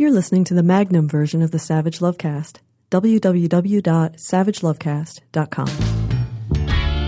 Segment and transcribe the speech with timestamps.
[0.00, 2.58] You're listening to the Magnum version of the Savage Lovecast.
[2.92, 5.68] www.savagelovecast.com.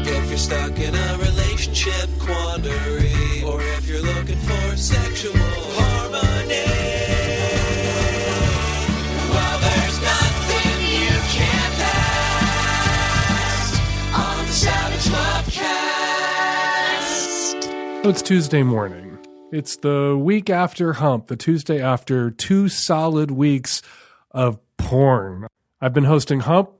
[0.02, 6.66] If you're stuck in a relationship quandary, or if you're looking for sexual harmony,
[9.30, 11.78] well, there's nothing you can't
[13.54, 13.78] ask
[14.18, 15.62] on the Savage Lovecast.
[18.02, 19.09] So it's Tuesday morning.
[19.52, 23.82] It's the week after Hump, the Tuesday after two solid weeks
[24.30, 25.48] of porn.
[25.80, 26.70] I've been hosting Hump,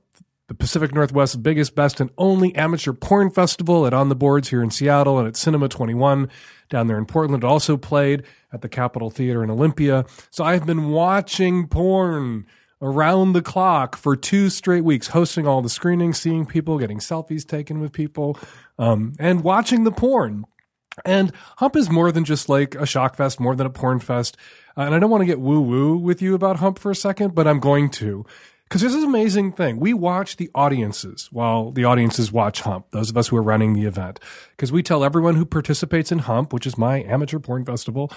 [0.47, 4.63] the Pacific Northwest's biggest, best, and only amateur porn festival at On the Boards here
[4.63, 6.29] in Seattle and at Cinema 21
[6.69, 7.43] down there in Portland.
[7.43, 10.05] It also played at the Capitol Theater in Olympia.
[10.29, 12.45] So I've been watching porn
[12.81, 17.45] around the clock for two straight weeks, hosting all the screenings, seeing people, getting selfies
[17.45, 18.37] taken with people,
[18.79, 20.45] um, and watching the porn.
[21.05, 24.37] And Hump is more than just like a shock fest, more than a porn fest.
[24.77, 26.95] Uh, and I don't want to get woo woo with you about Hump for a
[26.95, 28.25] second, but I'm going to.
[28.63, 29.81] Because this amazing thing.
[29.81, 33.73] We watch the audiences while the audiences watch Hump, those of us who are running
[33.73, 34.19] the event.
[34.51, 38.09] Because we tell everyone who participates in Hump, which is my amateur porn festival,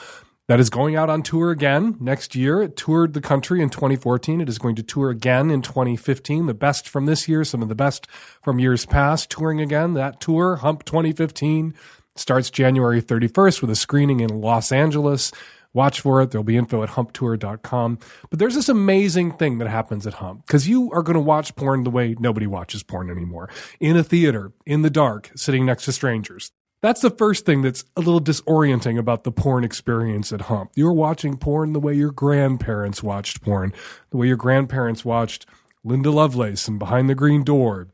[0.47, 2.63] that is going out on tour again next year.
[2.63, 4.41] It toured the country in 2014.
[4.41, 6.47] It is going to tour again in 2015.
[6.47, 8.07] The best from this year, some of the best
[8.43, 9.95] from years past, touring again.
[9.95, 11.75] That tour, Hump 2015
[12.17, 15.33] starts January 31st with a screening in Los Angeles.
[15.73, 16.31] Watch for it.
[16.31, 17.99] There'll be info at humptour.com.
[18.31, 21.57] But there's this amazing thing that happens at Hump because you are going to watch
[21.57, 25.85] porn the way nobody watches porn anymore in a theater, in the dark, sitting next
[25.87, 26.53] to strangers.
[26.81, 30.71] That's the first thing that's a little disorienting about the porn experience at Hump.
[30.75, 33.73] You're watching porn the way your grandparents watched porn,
[34.11, 35.47] the way your grandparents watched
[35.83, 37.89] Linda Lovelace and Behind the Green Door,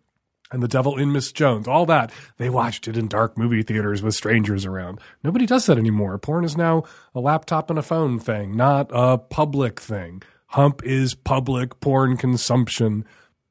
[0.52, 2.12] and The Devil in Miss Jones, all that.
[2.38, 5.00] They watched it in dark movie theaters with strangers around.
[5.22, 6.18] Nobody does that anymore.
[6.18, 6.84] Porn is now
[7.14, 10.22] a laptop and a phone thing, not a public thing.
[10.48, 13.04] Hump is public porn consumption.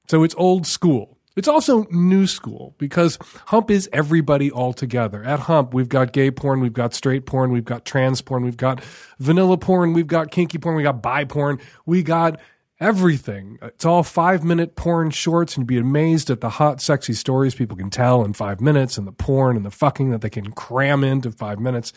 [0.07, 1.17] So it's old school.
[1.35, 5.23] It's also new school because Hump is everybody all together.
[5.23, 8.57] At Hump, we've got gay porn, we've got straight porn, we've got trans porn, we've
[8.57, 8.83] got
[9.19, 12.41] vanilla porn, we've got kinky porn, we got bi porn, we got
[12.79, 13.59] everything.
[13.61, 17.55] It's all five minute porn shorts, and you'd be amazed at the hot, sexy stories
[17.55, 20.51] people can tell in five minutes, and the porn and the fucking that they can
[20.51, 21.93] cram into five minutes.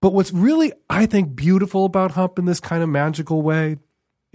[0.00, 3.78] But what's really, I think, beautiful about Hump in this kind of magical way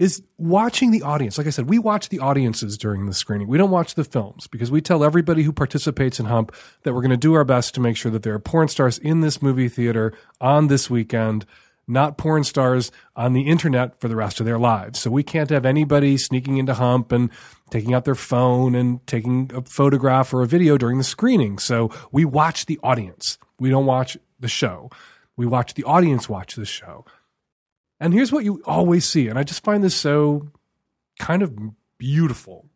[0.00, 1.36] is watching the audience.
[1.36, 3.48] Like I said, we watch the audiences during the screening.
[3.48, 7.02] We don't watch the films because we tell everybody who participates in Hump that we're
[7.02, 9.42] going to do our best to make sure that there are porn stars in this
[9.42, 11.44] movie theater on this weekend
[11.90, 15.00] not porn stars on the internet for the rest of their lives.
[15.00, 17.30] So we can't have anybody sneaking into Hump and
[17.70, 21.58] taking out their phone and taking a photograph or a video during the screening.
[21.58, 23.38] So we watch the audience.
[23.58, 24.90] We don't watch the show.
[25.36, 27.04] We watch the audience watch the show.
[27.98, 29.28] And here's what you always see.
[29.28, 30.48] And I just find this so
[31.18, 31.58] kind of
[31.98, 32.66] beautiful.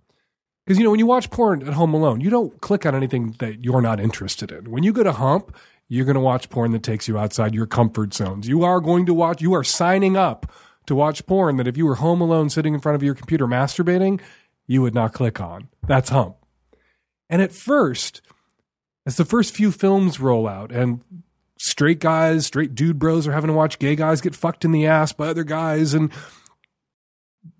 [0.64, 3.36] Because, you know, when you watch porn at home alone, you don't click on anything
[3.38, 4.70] that you're not interested in.
[4.70, 5.54] When you go to Hump,
[5.94, 8.49] you're going to watch porn that takes you outside your comfort zones.
[8.49, 10.50] You are going to watch, you are signing up
[10.87, 13.47] to watch porn that if you were home alone sitting in front of your computer
[13.47, 14.21] masturbating,
[14.66, 15.69] you would not click on.
[15.87, 16.37] That's hump.
[17.31, 18.22] And at first,
[19.06, 21.00] as the first few films roll out and
[21.59, 24.87] straight guys, straight dude bros are having to watch gay guys get fucked in the
[24.87, 26.12] ass by other guys and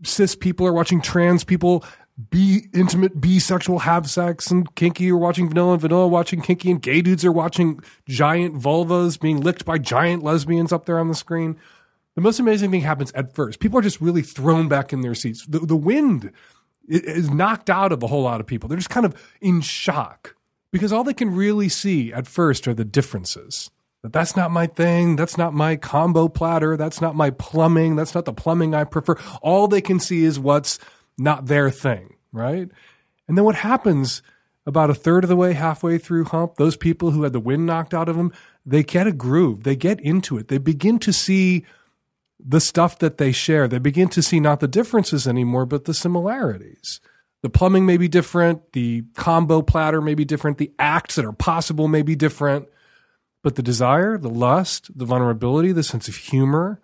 [0.03, 1.85] cis people are watching trans people
[2.31, 6.71] be intimate, be sexual, have sex, and kinky are watching vanilla and vanilla watching kinky,
[6.71, 11.09] and gay dudes are watching giant vulvas being licked by giant lesbians up there on
[11.09, 11.57] the screen.
[12.15, 13.59] The most amazing thing happens at first.
[13.59, 15.45] People are just really thrown back in their seats.
[15.47, 16.31] The, the wind
[16.87, 18.69] is knocked out of a whole lot of people.
[18.69, 20.37] They're just kind of in shock
[20.71, 23.71] because all they can really see at first are the differences.
[24.03, 25.17] That that's not my thing.
[25.17, 26.77] That's not my combo platter.
[26.77, 27.97] That's not my plumbing.
[27.97, 29.17] That's not the plumbing I prefer.
[29.41, 30.79] All they can see is what's
[31.19, 32.69] not their thing, right?
[33.29, 34.23] And then what happens
[34.67, 37.67] about a third of the way, halfway through Hump, those people who had the wind
[37.67, 38.33] knocked out of them,
[38.65, 39.65] they get a groove.
[39.65, 40.49] They get into it.
[40.49, 41.65] They begin to see
[42.39, 43.69] the stuff that they share.
[43.69, 47.01] They begin to see not the differences anymore, but the similarities.
[47.43, 48.73] The plumbing may be different.
[48.73, 50.57] The combo platter may be different.
[50.57, 52.69] The acts that are possible may be different.
[53.43, 56.81] But the desire, the lust, the vulnerability, the sense of humor,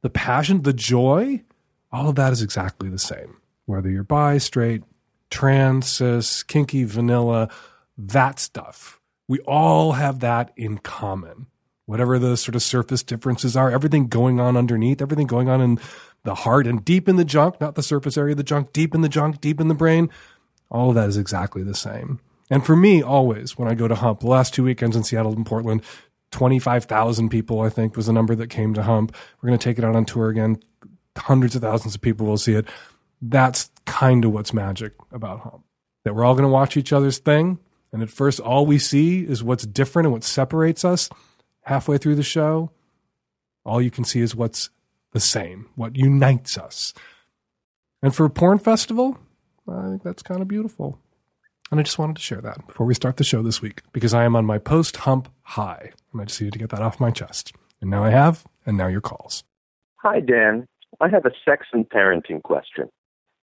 [0.00, 1.42] the passion, the joy,
[1.92, 3.36] all of that is exactly the same
[3.68, 4.82] whether you're bi, straight,
[5.30, 7.48] trans, cis, kinky, vanilla,
[7.96, 9.00] that stuff.
[9.28, 11.46] We all have that in common.
[11.84, 15.78] Whatever the sort of surface differences are, everything going on underneath, everything going on in
[16.24, 18.94] the heart and deep in the junk, not the surface area of the junk, deep
[18.94, 20.10] in the junk, deep in the brain,
[20.70, 22.20] all of that is exactly the same.
[22.50, 25.34] And for me, always, when I go to Hump, the last two weekends in Seattle
[25.34, 25.82] and Portland,
[26.30, 29.14] 25,000 people, I think, was the number that came to Hump.
[29.40, 30.62] We're going to take it out on tour again
[31.18, 32.66] hundreds of thousands of people will see it.
[33.20, 35.64] That's kind of what's magic about Hump.
[36.04, 37.58] That we're all going to watch each other's thing.
[37.92, 41.08] And at first, all we see is what's different and what separates us.
[41.62, 42.70] Halfway through the show,
[43.64, 44.70] all you can see is what's
[45.12, 46.94] the same, what unites us.
[48.02, 49.18] And for a porn festival,
[49.68, 50.98] I think that's kind of beautiful.
[51.70, 54.14] And I just wanted to share that before we start the show this week because
[54.14, 55.92] I am on my post hump high.
[56.12, 57.52] And I just needed to get that off my chest.
[57.80, 59.44] And now I have, and now your calls.
[59.96, 60.66] Hi, Dan.
[61.00, 62.88] I have a sex and parenting question.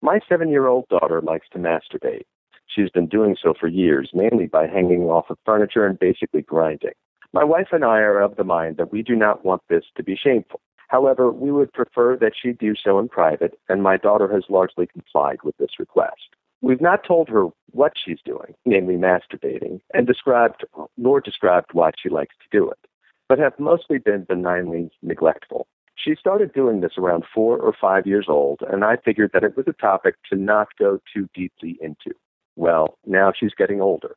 [0.02, 2.24] My seven year old daughter likes to masturbate.
[2.66, 6.92] She's been doing so for years, mainly by hanging off of furniture and basically grinding.
[7.32, 10.02] My wife and I are of the mind that we do not want this to
[10.02, 10.60] be shameful.
[10.88, 14.86] However, we would prefer that she do so in private, and my daughter has largely
[14.86, 16.34] complied with this request.
[16.62, 20.64] We've not told her what she's doing, namely masturbating, and described
[20.96, 22.78] nor described why she likes to do it,
[23.28, 25.68] but have mostly been benignly neglectful.
[26.02, 29.56] She started doing this around four or five years old, and I figured that it
[29.56, 32.16] was a topic to not go too deeply into.
[32.56, 34.16] Well, now she's getting older.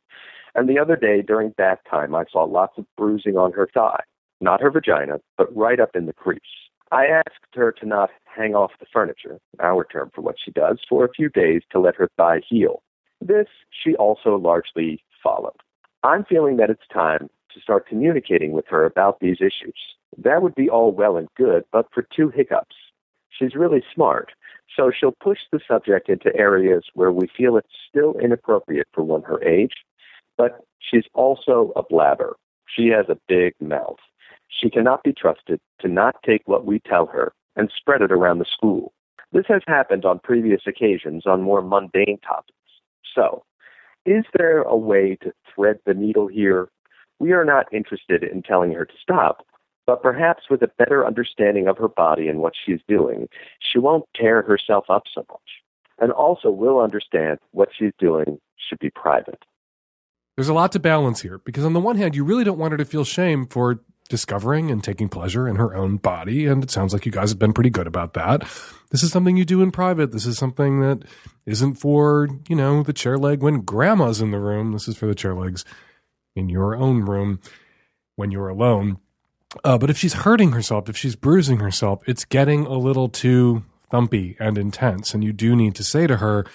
[0.54, 4.02] And the other day during bath time, I saw lots of bruising on her thigh.
[4.40, 6.40] Not her vagina, but right up in the crease.
[6.92, 10.78] I asked her to not hang off the furniture, our term for what she does,
[10.88, 12.82] for a few days to let her thigh heal.
[13.20, 15.56] This she also largely followed.
[16.02, 19.76] I'm feeling that it's time to start communicating with her about these issues.
[20.18, 22.76] That would be all well and good, but for two hiccups.
[23.30, 24.32] She's really smart,
[24.76, 29.22] so she'll push the subject into areas where we feel it's still inappropriate for one
[29.22, 29.72] her age,
[30.36, 32.36] but she's also a blabber.
[32.66, 33.98] She has a big mouth.
[34.48, 38.38] She cannot be trusted to not take what we tell her and spread it around
[38.38, 38.92] the school.
[39.32, 42.54] This has happened on previous occasions on more mundane topics.
[43.14, 43.44] So,
[44.06, 46.68] is there a way to thread the needle here?
[47.18, 49.46] We are not interested in telling her to stop,
[49.86, 53.28] but perhaps with a better understanding of her body and what she's doing,
[53.60, 55.40] she won't tear herself up so much.
[55.98, 58.38] And also will understand what she's doing
[58.68, 59.44] should be private.
[60.36, 62.72] There's a lot to balance here because, on the one hand, you really don't want
[62.72, 66.46] her to feel shame for discovering and taking pleasure in her own body.
[66.46, 68.40] And it sounds like you guys have been pretty good about that.
[68.90, 70.12] This is something you do in private.
[70.12, 71.04] This is something that
[71.46, 74.72] isn't for, you know, the chair leg when grandma's in the room.
[74.72, 75.64] This is for the chair legs
[76.36, 77.40] in your own room
[78.16, 78.98] when you're alone.
[79.62, 83.64] Uh, but if she's hurting herself, if she's bruising herself, it's getting a little too
[83.92, 85.14] thumpy and intense.
[85.14, 86.46] And you do need to say to her,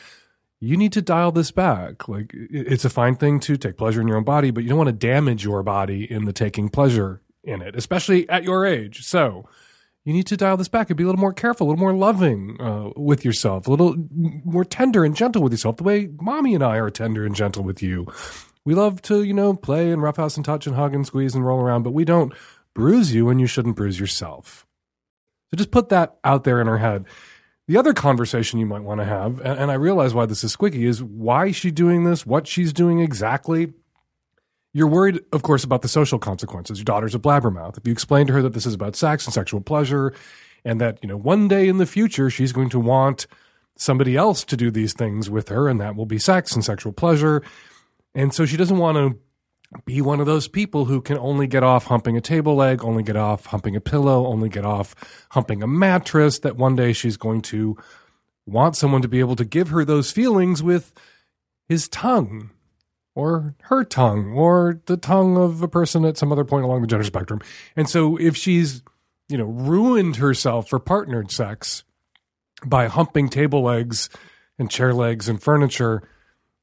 [0.60, 2.10] you need to dial this back.
[2.10, 4.78] Like, it's a fine thing to take pleasure in your own body, but you don't
[4.78, 9.06] want to damage your body in the taking pleasure in it, especially at your age.
[9.06, 9.48] So
[10.04, 11.94] you need to dial this back and be a little more careful, a little more
[11.94, 16.56] loving uh, with yourself, a little more tender and gentle with yourself, the way mommy
[16.56, 18.08] and I are tender and gentle with you.
[18.66, 21.46] We love to, you know, play and roughhouse and touch and hug and squeeze and
[21.46, 22.34] roll around, but we don't
[22.74, 24.66] bruise you when you shouldn't bruise yourself.
[25.50, 27.06] So just put that out there in her head.
[27.68, 30.86] The other conversation you might want to have, and, I realize why this is squeaky,
[30.86, 33.74] is why she's doing this, what she's doing exactly.
[34.74, 36.80] You're worried, of course, about the social consequences.
[36.80, 37.78] Your daughter's a blabbermouth.
[37.78, 40.14] If you explain to her that this is about sex and sexual pleasure,
[40.66, 43.28] and that, you know, one day in the future she's going to want
[43.78, 46.92] somebody else to do these things with her, and that will be sex and sexual
[46.92, 47.44] pleasure.
[48.14, 49.18] And so she doesn't want to
[49.86, 53.04] be one of those people who can only get off humping a table leg, only
[53.04, 54.96] get off humping a pillow, only get off
[55.32, 57.78] humping a mattress, that one day she's going to
[58.48, 60.92] want someone to be able to give her those feelings with
[61.68, 62.50] his tongue
[63.14, 66.88] or her tongue or the tongue of a person at some other point along the
[66.88, 67.40] gender spectrum.
[67.76, 68.82] And so if she's,
[69.28, 71.84] you know, ruined herself for partnered sex
[72.66, 74.10] by humping table legs
[74.58, 76.02] and chair legs and furniture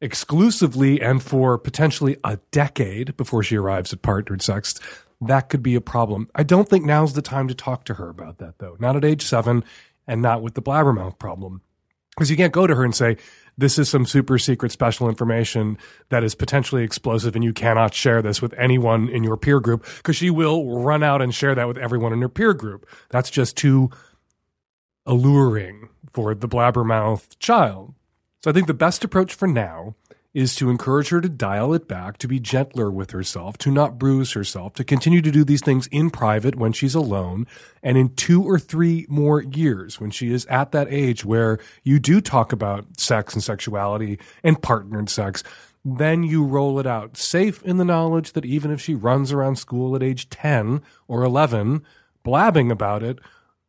[0.01, 4.79] exclusively and for potentially a decade before she arrives at partnered sex,
[5.21, 6.29] that could be a problem.
[6.35, 8.77] I don't think now's the time to talk to her about that though.
[8.79, 9.65] Not at age seven
[10.07, 11.63] and not with the blabbermouth problem.
[12.11, 13.19] Because you can't go to her and say,
[13.59, 15.79] this is some super secret special information
[16.11, 19.87] that is potentially explosive and you cannot share this with anyone in your peer group
[19.99, 22.87] because she will run out and share that with everyone in her peer group.
[23.11, 23.91] That's just too
[25.07, 27.95] alluring for the blabbermouth child.
[28.43, 29.95] So I think the best approach for now
[30.37, 33.99] is to encourage her to dial it back, to be gentler with herself, to not
[33.99, 37.47] bruise herself, to continue to do these things in private when she's alone.
[37.83, 41.99] And in two or three more years, when she is at that age where you
[41.99, 45.43] do talk about sex and sexuality and partnered sex,
[45.87, 49.57] then you roll it out safe in the knowledge that even if she runs around
[49.57, 51.83] school at age 10 or 11
[52.25, 53.21] blabbing about it,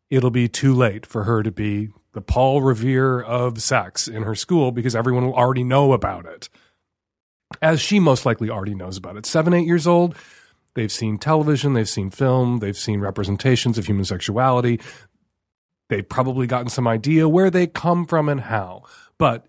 [0.09, 4.33] it'll be too late for her to be the Paul Revere of sex in her
[4.33, 6.49] school because everyone will already know about it.
[7.61, 9.27] As she most likely already knows about it.
[9.27, 10.15] Seven, eight years old,
[10.73, 14.79] they've seen television, they've seen film, they've seen representations of human sexuality.
[15.89, 18.81] They've probably gotten some idea where they come from and how.
[19.19, 19.45] But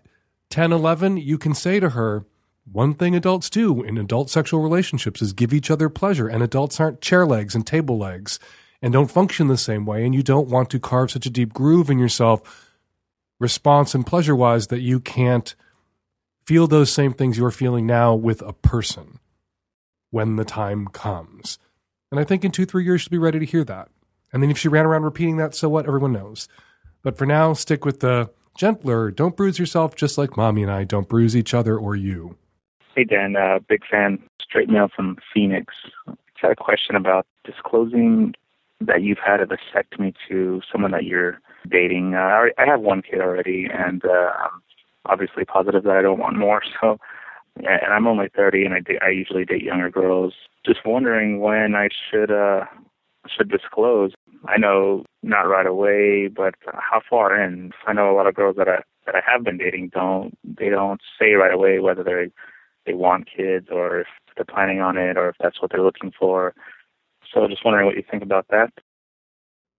[0.51, 2.23] 10, 11, you can say to her,
[2.71, 6.79] one thing adults do in adult sexual relationships is give each other pleasure, and adults
[6.79, 8.37] aren't chair legs and table legs
[8.81, 11.53] and don't function the same way, and you don't want to carve such a deep
[11.53, 12.67] groove in yourself,
[13.39, 15.55] response and pleasure wise, that you can't
[16.45, 19.19] feel those same things you're feeling now with a person
[20.11, 21.59] when the time comes.
[22.11, 23.89] And I think in two, three years, she'll be ready to hear that.
[24.33, 25.85] And then if she ran around repeating that, so what?
[25.85, 26.47] Everyone knows.
[27.03, 30.83] But for now, stick with the gentler, don't bruise yourself just like mommy and I
[30.83, 32.35] don't bruise each other or you.
[32.95, 35.73] Hey, Dan, uh, big fan, straight male from Phoenix.
[36.07, 38.33] I had a question about disclosing
[38.81, 42.15] that you've had a vasectomy to someone that you're dating.
[42.15, 44.61] Uh, I I have one kid already, and uh, I'm
[45.05, 46.61] obviously positive that I don't want more.
[46.81, 46.97] So,
[47.57, 50.33] and I'm only 30, and I, I usually date younger girls.
[50.65, 52.63] Just wondering when I should uh,
[53.27, 54.13] should disclose.
[54.47, 57.71] I know not right away, but how far in?
[57.85, 60.69] I know a lot of girls that I that I have been dating don't they
[60.69, 62.31] don't say right away whether they
[62.85, 66.13] they want kids or if they're planning on it or if that's what they're looking
[66.17, 66.53] for.
[67.33, 68.71] So just wondering what you think about that.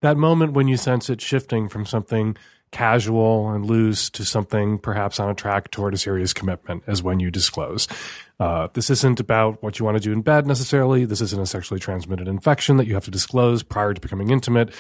[0.03, 2.37] That moment when you sense it shifting from something
[2.71, 7.21] casual and loose to something perhaps on a track toward a serious commitment is when
[7.21, 7.89] you disclose.
[8.39, 11.05] Uh, this isn't about what you want to do in bed necessarily.
[11.05, 14.73] This isn't a sexually transmitted infection that you have to disclose prior to becoming intimate,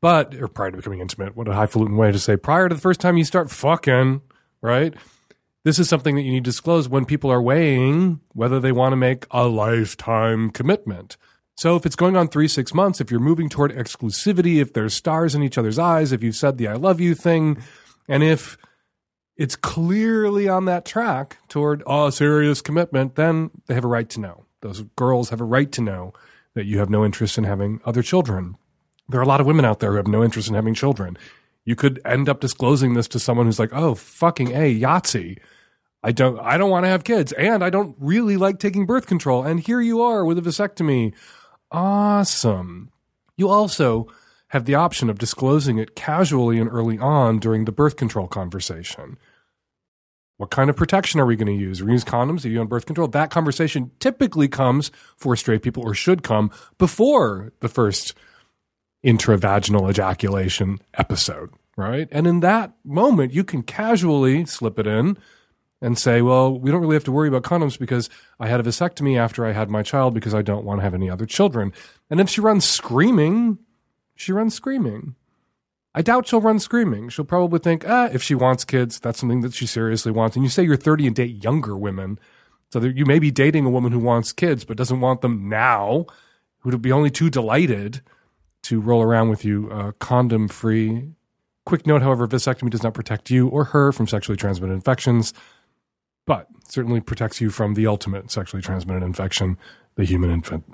[0.00, 1.36] but, or prior to becoming intimate.
[1.36, 4.22] What a highfalutin way to say prior to the first time you start fucking,
[4.60, 4.94] right?
[5.64, 8.92] This is something that you need to disclose when people are weighing whether they want
[8.92, 11.16] to make a lifetime commitment.
[11.62, 14.94] So if it's going on three, six months, if you're moving toward exclusivity, if there's
[14.94, 17.62] stars in each other's eyes, if you've said the I love you thing,
[18.08, 18.58] and if
[19.36, 24.18] it's clearly on that track toward a serious commitment, then they have a right to
[24.18, 24.44] know.
[24.60, 26.12] Those girls have a right to know
[26.54, 28.56] that you have no interest in having other children.
[29.08, 31.16] There are a lot of women out there who have no interest in having children.
[31.64, 35.38] You could end up disclosing this to someone who's like, "Oh, fucking a Yahtzee."
[36.02, 39.06] I don't I don't want to have kids and I don't really like taking birth
[39.06, 41.14] control and here you are with a vasectomy.
[41.72, 42.90] Awesome.
[43.36, 44.06] You also
[44.48, 49.16] have the option of disclosing it casually and early on during the birth control conversation.
[50.36, 51.80] What kind of protection are we going to use?
[51.80, 52.44] Are we use condoms?
[52.44, 53.08] Are you on birth control?
[53.08, 58.14] That conversation typically comes for straight people or should come before the first
[59.04, 62.08] intravaginal ejaculation episode, right?
[62.12, 65.16] And in that moment, you can casually slip it in
[65.82, 68.08] and say, well, we don't really have to worry about condoms because
[68.38, 70.94] I had a vasectomy after I had my child because I don't want to have
[70.94, 71.72] any other children.
[72.08, 73.58] And if she runs screaming,
[74.14, 75.16] she runs screaming.
[75.94, 77.08] I doubt she'll run screaming.
[77.08, 80.36] She'll probably think, ah, if she wants kids, that's something that she seriously wants.
[80.36, 82.18] And you say you're 30 and date younger women.
[82.70, 85.48] So that you may be dating a woman who wants kids but doesn't want them
[85.48, 86.06] now,
[86.60, 88.00] who'd be only too delighted
[88.62, 91.10] to roll around with you uh, condom free.
[91.66, 95.34] Quick note, however, vasectomy does not protect you or her from sexually transmitted infections,
[96.26, 99.58] but certainly protects you from the ultimate sexually transmitted infection,
[99.96, 100.64] the human infant.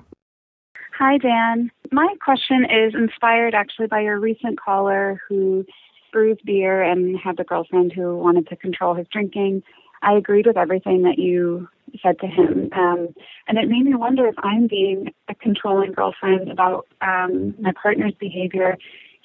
[0.97, 1.71] Hi, Dan.
[1.91, 5.65] My question is inspired actually by your recent caller who
[6.11, 9.63] brews beer and had a girlfriend who wanted to control his drinking.
[10.01, 11.67] I agreed with everything that you
[12.01, 12.69] said to him.
[12.73, 13.09] Um,
[13.47, 18.13] and it made me wonder if I'm being a controlling girlfriend about um, my partner's
[18.19, 18.77] behavior.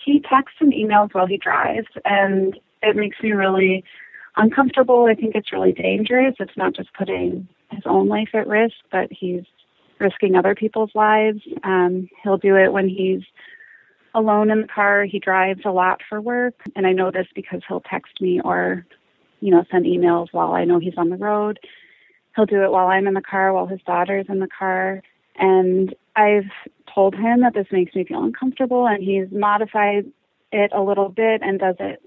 [0.04, 3.84] He texts and emails while he drives, and it makes me really
[4.36, 5.06] uncomfortable.
[5.10, 6.34] I think it's really dangerous.
[6.38, 9.42] It's not just putting his own life at risk, but he's
[9.98, 11.40] risking other people's lives.
[11.62, 13.22] Um, he'll do it when he's
[14.14, 15.04] alone in the car.
[15.04, 18.86] He drives a lot for work, and I know this because he'll text me or,
[19.40, 21.58] you know, send emails while I know he's on the road.
[22.34, 25.02] He'll do it while I'm in the car, while his daughter's in the car.
[25.36, 26.50] And I've
[26.92, 30.06] told him that this makes me feel uncomfortable, and he's modified
[30.52, 32.00] it a little bit and does it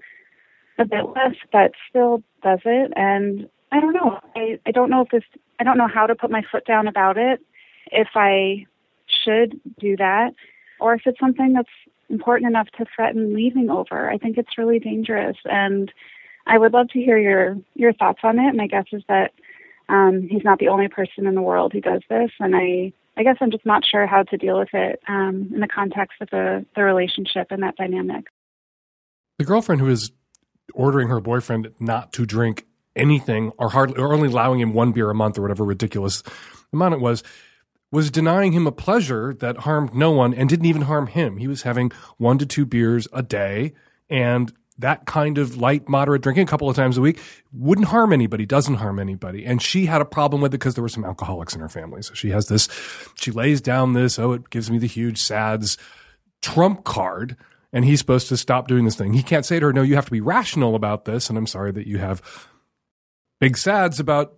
[0.78, 2.92] a bit less, but still does it.
[2.96, 4.18] And I don't know.
[4.36, 5.24] I, I don't know if this,
[5.58, 7.40] I don't know how to put my foot down about it
[7.90, 8.66] if I
[9.24, 10.34] should do that
[10.80, 11.68] or if it's something that's
[12.08, 14.10] important enough to threaten leaving over.
[14.10, 15.92] I think it's really dangerous and
[16.48, 18.54] I would love to hear your your thoughts on it.
[18.54, 19.32] My guess is that
[19.88, 23.22] um, he's not the only person in the world who does this, and I I
[23.22, 26.30] guess I'm just not sure how to deal with it um, in the context of
[26.30, 28.24] the the relationship and that dynamic.
[29.38, 30.10] The girlfriend who is
[30.74, 35.10] ordering her boyfriend not to drink anything or hardly or only allowing him one beer
[35.10, 36.22] a month or whatever ridiculous
[36.72, 37.22] amount it was
[37.90, 41.38] was denying him a pleasure that harmed no one and didn't even harm him.
[41.38, 43.72] He was having one to two beers a day
[44.10, 47.20] and that kind of light, moderate drinking a couple of times a week
[47.52, 49.44] wouldn't harm anybody, doesn't harm anybody.
[49.44, 52.02] And she had a problem with it because there were some alcoholics in her family.
[52.02, 52.68] So she has this,
[53.16, 55.78] she lays down this, oh, it gives me the huge SADS
[56.40, 57.36] trump card.
[57.72, 59.12] And he's supposed to stop doing this thing.
[59.12, 61.46] He can't say to her, "No, you have to be rational about this." And I'm
[61.46, 62.22] sorry that you have
[63.40, 64.34] big sads about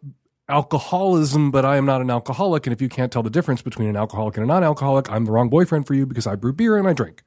[0.49, 2.67] alcoholism, but I am not an alcoholic.
[2.67, 5.33] And if you can't tell the difference between an alcoholic and a non-alcoholic, I'm the
[5.33, 7.23] wrong boyfriend for you because I brew beer and I drink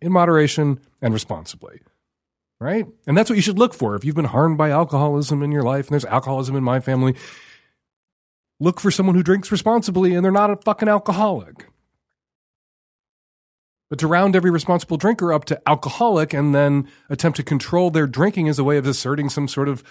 [0.00, 1.80] in moderation and responsibly.
[2.60, 2.86] Right?
[3.06, 3.94] And that's what you should look for.
[3.94, 7.14] If you've been harmed by alcoholism in your life, and there's alcoholism in my family,
[8.60, 11.66] look for someone who drinks responsibly and they're not a fucking alcoholic.
[13.90, 18.06] But to round every responsible drinker up to alcoholic and then attempt to control their
[18.06, 19.84] drinking as a way of asserting some sort of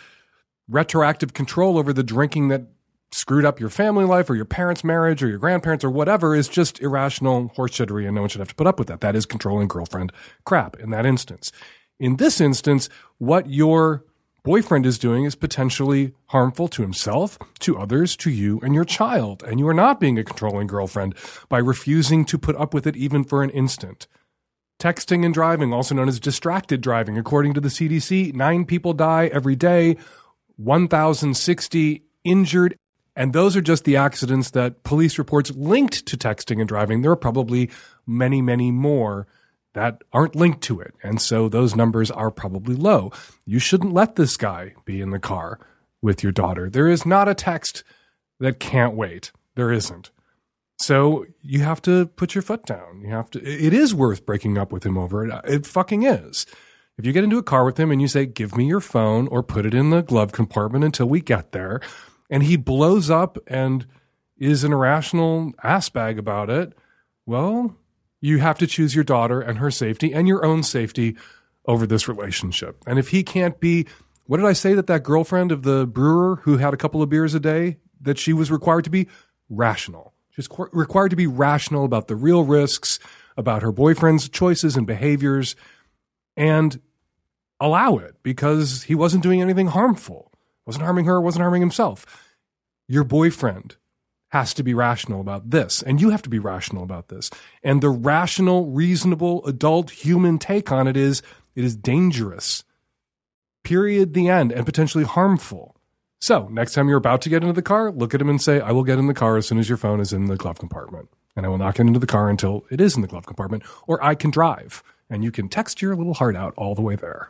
[0.67, 2.63] retroactive control over the drinking that
[3.11, 6.47] screwed up your family life or your parents' marriage or your grandparents or whatever is
[6.47, 9.01] just irrational horseshittery and no one should have to put up with that.
[9.01, 10.11] That is controlling girlfriend
[10.45, 11.51] crap in that instance.
[11.99, 14.03] In this instance, what your
[14.43, 19.41] boyfriend is doing is potentially harmful to himself, to others, to you, and your child.
[19.43, 21.15] And you are not being a controlling girlfriend
[21.49, 24.07] by refusing to put up with it even for an instant.
[24.79, 29.27] Texting and driving, also known as distracted driving, according to the CDC, nine people die
[29.27, 29.95] every day,
[30.57, 32.77] 1,060 injured.
[33.15, 37.01] And those are just the accidents that police reports linked to texting and driving.
[37.01, 37.69] There are probably
[38.05, 39.27] many, many more
[39.73, 40.93] that aren't linked to it.
[41.03, 43.11] And so those numbers are probably low.
[43.45, 45.59] You shouldn't let this guy be in the car
[46.01, 46.69] with your daughter.
[46.69, 47.83] There is not a text
[48.39, 49.31] that can't wait.
[49.55, 50.11] There isn't.
[50.79, 53.01] So you have to put your foot down.
[53.01, 55.33] You have to, it is worth breaking up with him over it.
[55.45, 56.45] It fucking is.
[56.97, 59.27] If you get into a car with him and you say, give me your phone
[59.27, 61.79] or put it in the glove compartment until we get there,
[62.29, 63.85] and he blows up and
[64.37, 66.73] is an irrational ass bag about it,
[67.25, 67.75] well,
[68.23, 71.17] you have to choose your daughter and her safety and your own safety
[71.65, 72.81] over this relationship.
[72.87, 73.85] And if he can't be,
[74.27, 77.09] what did I say that that girlfriend of the brewer who had a couple of
[77.09, 79.09] beers a day, that she was required to be
[79.49, 80.13] rational.
[80.29, 82.97] She's qu- required to be rational about the real risks,
[83.35, 85.57] about her boyfriend's choices and behaviors,
[86.37, 86.79] and
[87.59, 90.31] allow it because he wasn't doing anything harmful,
[90.65, 92.05] wasn't harming her, wasn't harming himself.
[92.87, 93.75] Your boyfriend
[94.33, 97.29] has to be rational about this, and you have to be rational about this.
[97.61, 101.21] And the rational, reasonable, adult human take on it is
[101.53, 102.63] it is dangerous.
[103.61, 104.15] Period.
[104.15, 105.75] The end, and potentially harmful.
[106.19, 108.59] So, next time you're about to get into the car, look at him and say,
[108.59, 110.57] I will get in the car as soon as your phone is in the glove
[110.57, 111.09] compartment.
[111.35, 113.61] And I will not get into the car until it is in the glove compartment,
[113.85, 114.81] or I can drive.
[115.11, 117.29] And you can text your little heart out all the way there.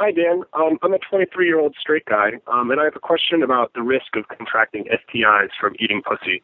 [0.00, 0.44] Hi, Dan.
[0.54, 3.74] Um, I'm a 23 year old straight guy, um, and I have a question about
[3.74, 6.42] the risk of contracting STIs from eating pussy.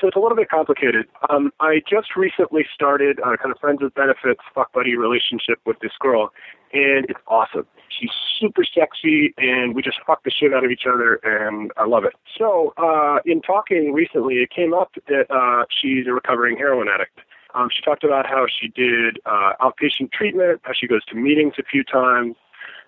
[0.00, 1.06] So it's a little bit complicated.
[1.30, 5.78] Um, I just recently started a kind of friends with benefits fuck buddy relationship with
[5.78, 6.32] this girl,
[6.72, 7.68] and it's awesome.
[7.88, 11.86] She's super sexy, and we just fuck the shit out of each other, and I
[11.86, 12.14] love it.
[12.36, 17.20] So uh, in talking recently, it came up that uh, she's a recovering heroin addict.
[17.54, 21.54] Um, she talked about how she did uh, outpatient treatment, how she goes to meetings
[21.60, 22.34] a few times,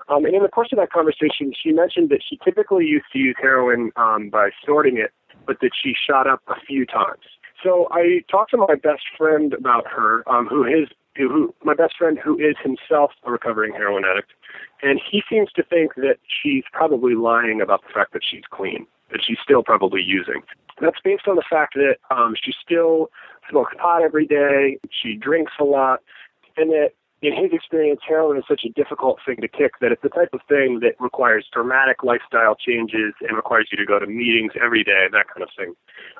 [0.09, 3.19] um, and in the course of that conversation, she mentioned that she typically used to
[3.19, 5.13] use heroin um, by snorting it,
[5.47, 7.23] but that she shot up a few times.
[7.63, 11.97] So I talked to my best friend about her, um, who is who my best
[11.99, 14.33] friend who is himself a recovering heroin addict,
[14.83, 18.87] and he seems to think that she's probably lying about the fact that she's clean,
[19.11, 20.43] that she's still probably using.
[20.81, 23.11] That's based on the fact that um, she still
[23.51, 26.01] smokes pot every day, she drinks a lot,
[26.57, 30.03] and that in his experience, heroin is such a difficult thing to kick that it's
[30.03, 34.07] the type of thing that requires dramatic lifestyle changes and requires you to go to
[34.07, 35.75] meetings every day, that kind of thing.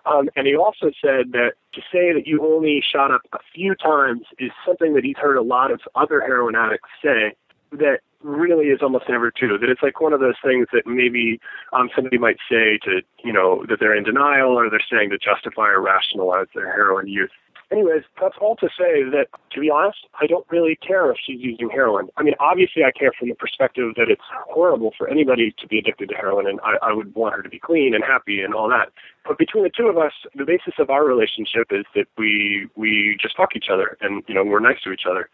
[0.05, 3.75] Um, and he also said that to say that you only shot up a few
[3.75, 7.35] times is something that he's heard a lot of other heroin addicts say
[7.73, 9.57] that really is almost never true.
[9.59, 11.41] That it's like one of those things that maybe
[11.73, 15.19] um, somebody might say to, you know, that they're in denial or they're saying to
[15.19, 17.31] justify or rationalize their heroin use
[17.71, 21.41] anyways, that's all to say that, to be honest, I don't really care if she's
[21.41, 22.09] using heroin.
[22.17, 25.79] I mean, obviously, I care from the perspective that it's horrible for anybody to be
[25.79, 28.55] addicted to heroin, and I, I would want her to be clean and happy and
[28.55, 28.93] all that.
[29.27, 33.17] But between the two of us, the basis of our relationship is that we we
[33.21, 35.29] just fuck each other, and you know, we're nice to each other.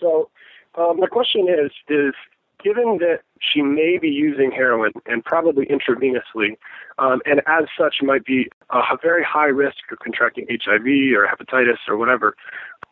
[0.00, 0.30] So,
[0.76, 2.14] um, the question is, is
[2.62, 6.56] given that she may be using heroin and probably intravenously,
[6.98, 11.78] um, and as such might be a very high risk of contracting HIV or hepatitis
[11.88, 12.36] or whatever,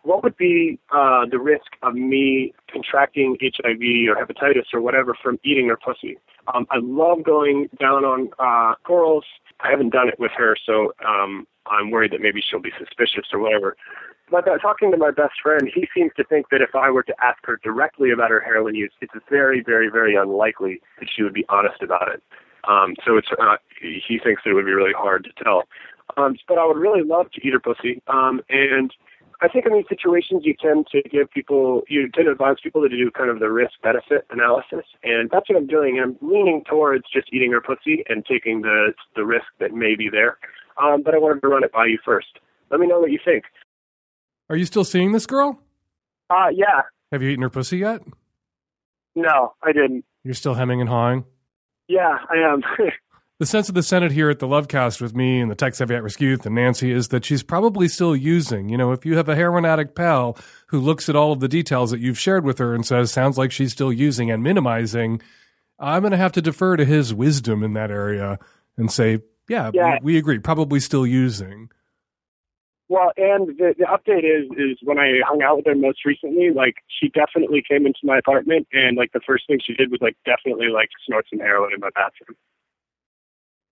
[0.03, 5.39] what would be uh, the risk of me contracting HIV or hepatitis or whatever from
[5.45, 6.17] eating her pussy?
[6.55, 9.25] Um, I love going down on uh, girls.
[9.61, 13.27] I haven't done it with her, so um, I'm worried that maybe she'll be suspicious
[13.33, 13.77] or whatever.
[14.31, 17.03] But uh, talking to my best friend, he seems to think that if I were
[17.05, 21.23] to ask her directly about her heroin use, it's very, very, very unlikely that she
[21.23, 22.23] would be honest about it.
[22.69, 25.65] Um, so it's uh, he thinks it would be really hard to tell.
[26.17, 28.03] Um, but I would really love to eat her pussy.
[28.09, 28.93] Um, and
[29.41, 32.83] I think in these situations you tend to give people, you tend to advise people
[32.83, 35.99] to do kind of the risk benefit analysis, and that's what I'm doing.
[35.99, 39.95] And I'm leaning towards just eating her pussy and taking the the risk that may
[39.95, 40.39] be there.
[40.83, 42.39] Um, but I wanted to run it by you first.
[42.71, 43.45] Let me know what you think.
[44.51, 45.61] Are you still seeing this girl?
[46.31, 46.83] Uh, yeah.
[47.13, 48.03] Have you eaten her pussy yet?
[49.15, 50.05] No, I didn't.
[50.25, 51.25] You're still hemming and hawing?
[51.89, 52.63] Yeah, I am.
[53.41, 55.95] The sense of the Senate here at the Lovecast with me and the Tex Heavy
[55.95, 58.69] at Risk Youth and Nancy is that she's probably still using.
[58.69, 61.47] You know, if you have a heroin addict pal who looks at all of the
[61.47, 65.23] details that you've shared with her and says, sounds like she's still using and minimizing,
[65.79, 68.41] I'm going to have to defer to his wisdom in that area
[68.77, 69.99] and say, yeah, Yeah.
[70.03, 71.71] We, we agree, probably still using.
[72.91, 76.51] Well, and the, the update is is when I hung out with her most recently,
[76.51, 80.01] like she definitely came into my apartment, and like the first thing she did was
[80.01, 82.37] like definitely like snort some heroin in my bathroom.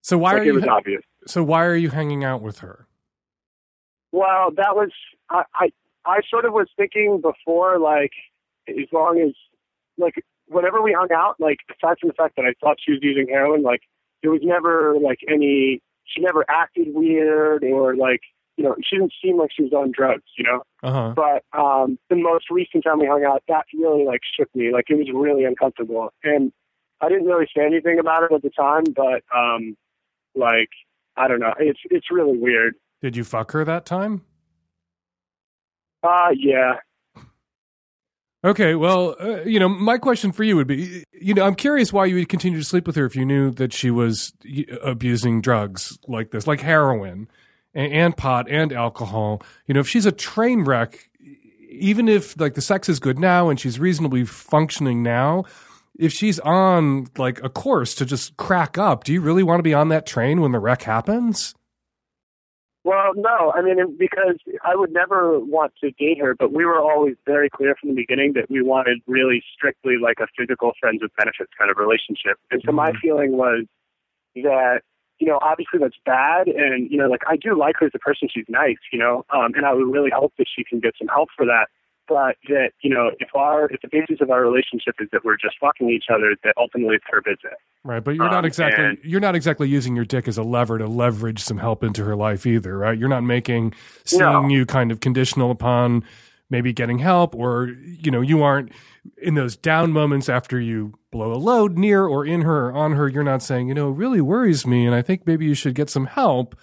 [0.02, 0.54] So why like are it you?
[0.54, 1.02] was obvious.
[1.26, 2.86] So why are you hanging out with her?
[4.12, 4.90] Well, that was
[5.30, 5.70] I, I
[6.04, 8.12] I sort of was thinking before, like
[8.68, 9.32] as long as
[9.96, 10.14] like
[10.46, 13.28] whenever we hung out, like aside from the fact that I thought she was using
[13.28, 13.80] heroin, like
[14.22, 18.20] there was never like any she never acted weird or like
[18.56, 20.62] you know she didn't seem like she was on drugs, you know.
[20.82, 21.14] Uh huh.
[21.14, 24.72] But um the most recent time we hung out, that really like shook me.
[24.72, 26.52] Like it was really uncomfortable, and
[27.00, 29.76] I didn't really say anything about it at the time, but um
[30.34, 30.70] like
[31.16, 32.74] I don't know, it's it's really weird.
[33.02, 34.22] Did you fuck her that time?
[36.02, 36.76] Uh yeah.
[38.44, 41.92] Okay, well, uh, you know, my question for you would be, you know, I'm curious
[41.92, 44.32] why you would continue to sleep with her if you knew that she was
[44.84, 47.28] abusing drugs like this, like heroin
[47.76, 49.42] and, and pot and alcohol.
[49.66, 51.08] You know, if she's a train wreck,
[51.68, 55.44] even if like the sex is good now and she's reasonably functioning now,
[55.98, 59.62] if she's on like a course to just crack up, do you really want to
[59.62, 61.54] be on that train when the wreck happens?
[62.84, 66.78] Well, no, I mean because I would never want to date her, but we were
[66.78, 71.00] always very clear from the beginning that we wanted really strictly like a physical friends
[71.02, 72.38] with benefits kind of relationship.
[72.50, 73.00] And so my Mhm.
[73.00, 73.64] feeling was
[74.36, 74.82] that
[75.18, 77.98] you know obviously that's bad, and you know like I do like her as a
[77.98, 78.28] person.
[78.32, 81.08] She's nice, you know, um, and I would really hope that she can get some
[81.08, 81.66] help for that.
[82.08, 85.36] But that you know if our if the basis of our relationship is that we're
[85.36, 87.58] just fucking each other, that ultimately it's her business.
[87.82, 90.42] Right, but you're not Um, exactly and- you're not exactly using your dick as a
[90.44, 92.96] lever to leverage some help into her life either, right?
[92.96, 93.74] You're not making
[94.04, 94.46] seeing No.
[94.48, 96.04] you kind of conditional upon
[96.50, 98.72] maybe getting help or you know, you aren't
[99.20, 102.92] in those down moments after you blow a load near or in her or on
[102.92, 105.54] her, you're not saying, you know, it really worries me and I think maybe you
[105.54, 106.56] should get some help.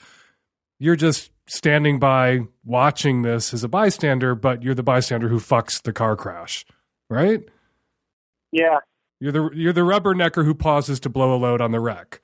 [0.80, 5.82] You're just standing by watching this as a bystander, but you're the bystander who fucks
[5.82, 6.66] the car crash,
[7.10, 7.42] right?
[8.52, 8.80] Yeah,
[9.20, 12.22] You're the you're the rubbernecker who pauses to blow a load on the wreck.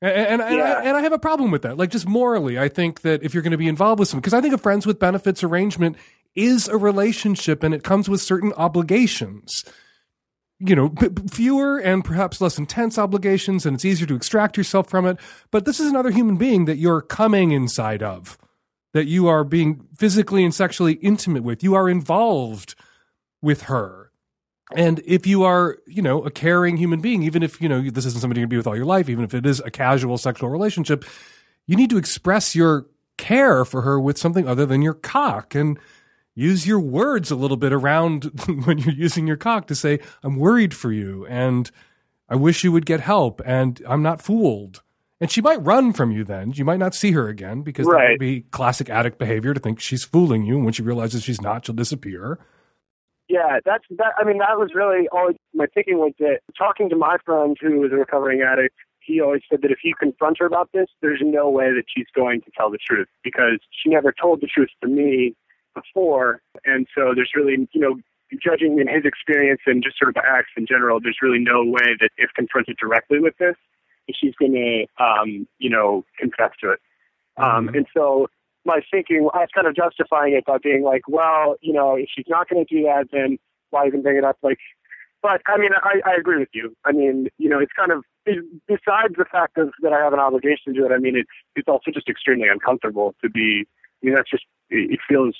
[0.00, 0.64] And and, and, Yeah.
[0.74, 1.76] I, and I have a problem with that.
[1.76, 4.34] Like just morally, I think that if you're going to be involved with someone, because
[4.34, 5.96] I think a friends with benefits arrangement
[6.34, 9.64] is a relationship and it comes with certain obligations.
[10.58, 14.88] You know, p- fewer and perhaps less intense obligations, and it's easier to extract yourself
[14.88, 15.18] from it.
[15.50, 18.38] But this is another human being that you're coming inside of,
[18.92, 21.64] that you are being physically and sexually intimate with.
[21.64, 22.76] You are involved
[23.40, 24.12] with her.
[24.76, 28.06] And if you are, you know, a caring human being, even if, you know, this
[28.06, 29.70] isn't somebody you're going to be with all your life, even if it is a
[29.70, 31.04] casual sexual relationship,
[31.66, 32.86] you need to express your
[33.18, 35.78] care for her with something other than your cock and
[36.34, 38.24] use your words a little bit around
[38.64, 41.70] when you're using your cock to say, I'm worried for you and
[42.28, 44.82] I wish you would get help and I'm not fooled.
[45.20, 46.52] And she might run from you then.
[46.52, 49.78] You might not see her again because that would be classic addict behavior to think
[49.78, 50.56] she's fooling you.
[50.56, 52.40] And when she realizes she's not, she'll disappear.
[53.28, 54.14] Yeah, that's that.
[54.18, 57.78] I mean, that was really all my thinking was that talking to my friend who
[57.78, 61.20] was a recovering addict, he always said that if you confront her about this, there's
[61.22, 64.70] no way that she's going to tell the truth because she never told the truth
[64.82, 65.36] to me
[65.74, 67.96] before, and so there's really, you know,
[68.42, 71.96] judging in his experience and just sort of acts in general, there's really no way
[72.00, 73.56] that if confronted directly with this,
[74.14, 76.80] she's going to, um, you know, confess to it.
[77.36, 77.76] Um, Mhm.
[77.76, 78.28] and so
[78.64, 82.08] my thinking, I was kind of justifying it by being like, well, you know, if
[82.14, 83.38] she's not going to do that, then
[83.70, 84.38] why even bring it up?
[84.42, 84.58] Like,
[85.22, 86.76] but I mean, I, I agree with you.
[86.84, 88.04] I mean, you know, it's kind of
[88.66, 90.92] besides the fact of, that I have an obligation to do it.
[90.92, 93.64] I mean, it's it's also just extremely uncomfortable to be.
[94.02, 95.36] I mean, that's just it, it feels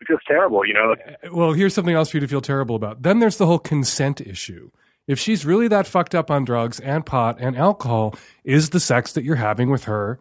[0.00, 0.64] it feels terrible.
[0.66, 3.02] You know, uh, well, here's something else for you to feel terrible about.
[3.02, 4.70] Then there's the whole consent issue.
[5.06, 9.12] If she's really that fucked up on drugs and pot and alcohol, is the sex
[9.14, 10.20] that you're having with her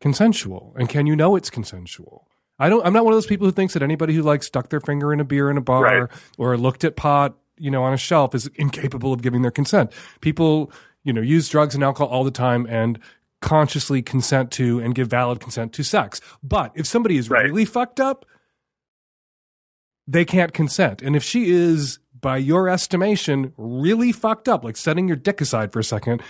[0.00, 0.74] consensual?
[0.78, 2.26] And can you know it's consensual?
[2.58, 2.84] I don't.
[2.86, 5.12] I'm not one of those people who thinks that anybody who like stuck their finger
[5.12, 6.10] in a beer in a bar Right.
[6.36, 9.90] or looked at pot, you know, on a shelf is incapable of giving their consent.
[10.20, 10.70] People,
[11.02, 12.98] you know, use drugs and alcohol all the time and
[13.40, 16.20] consciously consent to and give valid consent to sex.
[16.42, 17.44] But if somebody is Right.
[17.46, 18.26] really fucked up,
[20.10, 21.02] they can't consent.
[21.02, 25.72] And if she is, by your estimation, really fucked up, like setting your dick aside
[25.72, 26.22] for a second,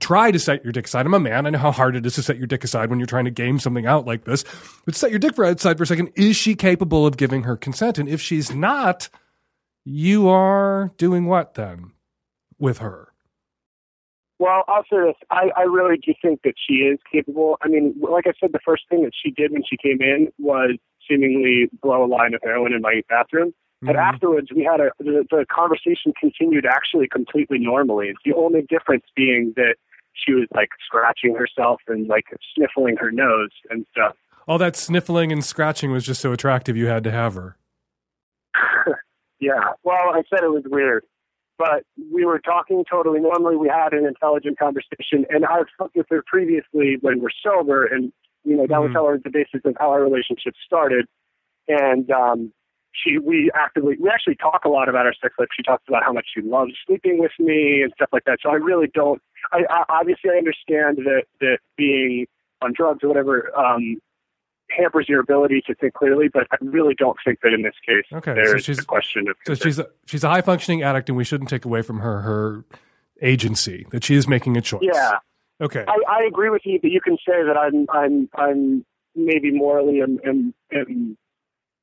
[0.00, 1.04] try to set your dick aside.
[1.04, 1.46] I'm a man.
[1.46, 3.30] I know how hard it is to set your dick aside when you're trying to
[3.30, 4.44] game something out like this.
[4.84, 6.12] But set your dick aside for a second.
[6.14, 7.98] Is she capable of giving her consent?
[7.98, 9.08] And if she's not,
[9.84, 11.92] you are doing what then
[12.58, 13.08] with her?
[14.38, 15.16] Well, I'll say this.
[15.30, 17.56] I, I really do think that she is capable.
[17.62, 20.28] I mean, like I said, the first thing that she did when she came in
[20.38, 20.76] was
[21.08, 23.48] seemingly blow a line of heroin in my bathroom.
[23.48, 23.86] Mm-hmm.
[23.86, 28.12] But afterwards, we had a the, the conversation continued actually completely normally.
[28.24, 29.76] The only difference being that
[30.12, 34.16] she was like scratching herself and like sniffling her nose and stuff.
[34.46, 37.56] All that sniffling and scratching was just so attractive you had to have her.
[39.44, 39.72] Yeah.
[39.82, 41.04] Well, I said it was weird,
[41.58, 43.56] but we were talking totally normally.
[43.56, 48.10] We had an intelligent conversation, and I've fucked with her previously when we're sober, and
[48.44, 48.94] you know that was Mhm.
[48.94, 51.06] how our, the basis of how our relationship started.
[51.66, 52.52] And um,
[52.92, 55.48] she, we actively, we actually talk a lot about our sex life.
[55.56, 58.38] She talks about how much she loves sleeping with me and stuff like that.
[58.42, 59.20] So I really don't.
[59.52, 62.26] I, I obviously I understand that that being
[62.62, 63.96] on drugs or whatever um,
[64.70, 68.04] hampers your ability to think clearly, but I really don't think that in this case
[68.12, 71.08] Okay, so there's she's- a question of So she's a, she's a high functioning addict,
[71.08, 72.64] and we shouldn't take away from her her
[73.22, 74.80] agency that she is making a choice.
[74.82, 75.12] yeah.
[75.60, 75.84] Okay.
[75.86, 80.00] I, I agree with you, but you can say that I'm I'm I'm maybe morally
[80.00, 81.16] and and, and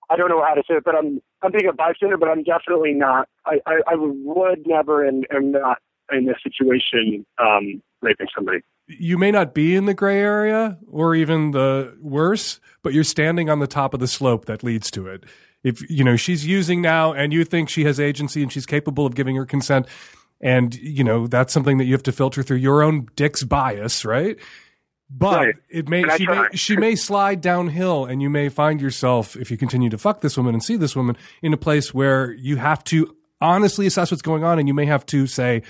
[0.09, 2.43] I don't know how to say it, but I'm I'm being a bystander, but I'm
[2.43, 3.29] definitely not.
[3.45, 5.77] I I, I would never and am not
[6.11, 8.59] in this situation um, raping somebody.
[8.87, 13.49] you may not be in the gray area or even the worse, but you're standing
[13.49, 15.23] on the top of the slope that leads to it.
[15.63, 19.05] If you know she's using now and you think she has agency and she's capable
[19.05, 19.87] of giving her consent,
[20.41, 24.03] and you know that's something that you have to filter through your own dick's bias,
[24.03, 24.37] right?
[25.09, 25.55] But Right.
[25.69, 29.57] it may she may she may slide downhill, and you may find yourself if you
[29.57, 32.83] continue to fuck this woman and see this woman in a place where you have
[32.85, 35.63] to honestly assess what's going on, and you may have to say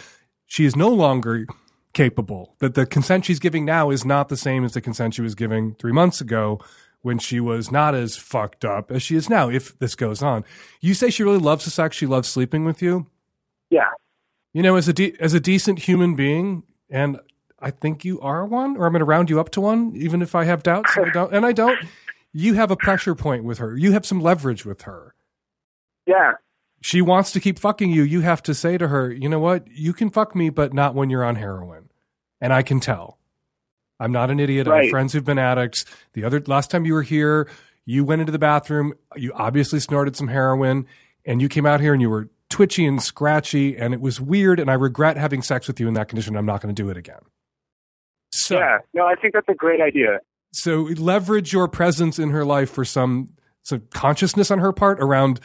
[0.45, 1.47] she is no longer
[1.93, 2.55] capable.
[2.59, 5.33] That the consent she's giving now is not the same as the consent she was
[5.35, 6.59] giving three months ago
[7.01, 10.45] when she was not as fucked up as she is now, if this goes on.
[10.81, 13.07] You say she really loves the sex, she loves sleeping with you.
[13.71, 13.89] Yeah.
[14.53, 17.19] You know, as a de- as a decent human being, and
[17.59, 20.21] I think you are one, or I'm going to round you up to one, even
[20.21, 21.33] if I have doubts, and I don't.
[21.33, 21.79] And I don't.
[22.33, 23.77] You have a pressure point with her.
[23.77, 25.15] You have some leverage with her.
[26.05, 26.33] Yeah.
[26.81, 28.03] She wants to keep fucking you.
[28.03, 29.67] You have to say to her, you know what?
[29.69, 31.89] You can fuck me, but not when you're on heroin.
[32.39, 33.19] And I can tell.
[33.99, 34.67] I'm not an idiot.
[34.67, 35.85] I have friends who've been addicts.
[36.13, 37.47] The other last time you were here,
[37.85, 38.93] you went into the bathroom.
[39.15, 40.87] You obviously snorted some heroin,
[41.23, 44.59] and you came out here and you were twitchy and scratchy, and it was weird.
[44.59, 46.35] And I regret having sex with you in that condition.
[46.35, 47.21] I'm not going to do it again.
[48.31, 48.77] So, Yeah.
[48.93, 50.19] No, I think that's a great idea.
[50.53, 53.29] so leverage your presence in her life for some
[53.63, 55.39] some consciousness on her part around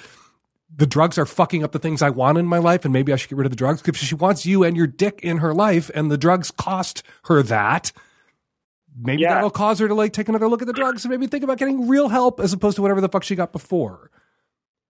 [0.75, 3.17] the drugs are fucking up the things I want in my life, and maybe I
[3.17, 5.55] should get rid of the drugs because she wants you and your dick in her
[5.55, 7.93] life, and the drugs cost her that.
[8.99, 9.35] Maybe Yeah.
[9.35, 11.59] that'll cause her to like take another look at the drugs and maybe think about
[11.59, 14.11] getting real help as opposed to whatever the fuck she got before.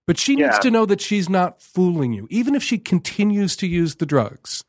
[0.07, 3.67] But she needs to know that she's not fooling you, even if she continues to
[3.67, 4.63] use the drugs.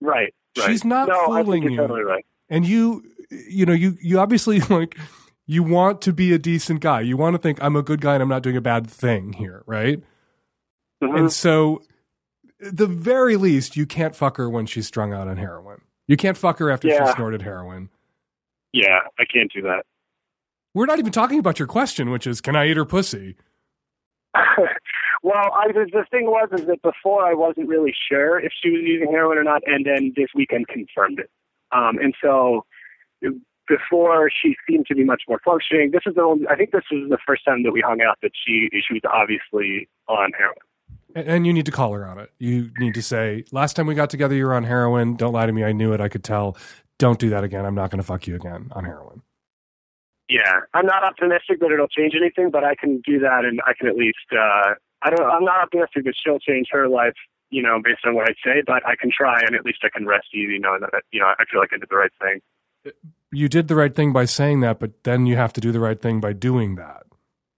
[0.00, 0.34] Right.
[0.58, 0.66] right.
[0.66, 1.76] She's not no, fooling you.
[1.76, 2.24] totally right.
[2.48, 4.96] and you you know you you obviously like
[5.46, 8.14] you want to be a decent guy you want to think i'm a good guy
[8.14, 10.00] and i'm not doing a bad thing here right
[11.02, 11.18] Mhm.
[11.18, 11.82] and so
[12.60, 16.36] the very least you can't fuck her when she's strung out on heroin you can't
[16.38, 17.06] fuck her after Yeah.
[17.10, 17.88] she snorted heroin
[18.72, 19.84] yeah, I can't do that.
[20.74, 23.34] we're not even talking about your question which is can i eat her pussy
[25.22, 28.70] well, I the, the thing was is that before I wasn't really sure if she
[28.70, 31.30] was using heroin or not, and then this weekend confirmed it.
[31.72, 32.64] Um, and so
[33.68, 35.90] before she seemed to be much more functioning.
[35.90, 38.18] This is the only, I think this was the first time that we hung out
[38.22, 40.56] that she she was obviously on heroin.
[41.14, 42.30] and, and you need to call her on it.
[42.38, 45.16] You need to say last time we got together you were on heroin.
[45.16, 45.64] Don't lie to me.
[45.64, 46.00] I knew it.
[46.00, 46.56] I could tell.
[46.98, 47.66] Don't do that again.
[47.66, 49.22] I'm not going to fuck you again on heroin
[50.28, 53.72] Yeah, I'm not optimistic that it'll change anything, but I can do that, and I
[53.78, 54.18] can at least.
[54.32, 55.24] Uh, I don't.
[55.24, 57.14] I'm not optimistic that she'll change her life,
[57.50, 59.88] you know, based on what I say, but I can try, and at least I
[59.96, 62.92] can rest easy, knowing that you know I feel like I did the right thing.
[63.30, 65.80] you did the right thing by saying that, but then you have to do the
[65.80, 67.04] right thing by doing that.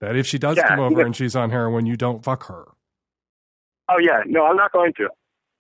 [0.01, 1.07] That if she does Yeah, come over yeah.
[1.07, 2.67] and she's on heroin, you don't fuck her.
[3.89, 5.09] Oh yeah, no, I'm not going to.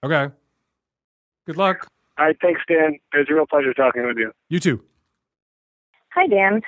[0.04, 0.32] Okay.
[1.46, 1.88] Good luck.
[2.18, 2.98] All right, thanks, Dan.
[3.14, 4.30] It was a real pleasure talking with you.
[4.50, 4.82] You too.
[6.14, 6.60] Hi, Dan.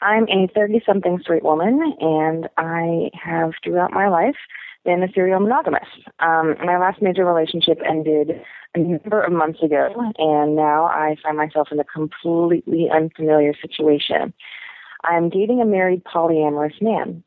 [0.00, 4.36] I'm a 30 something straight woman, and I have throughout my life
[4.84, 5.88] been a serial monogamous.
[6.20, 8.40] Um, my last major relationship ended
[8.74, 14.32] a number of months ago, and now I find myself in a completely unfamiliar situation.
[15.04, 17.22] I'm dating a married polyamorous man.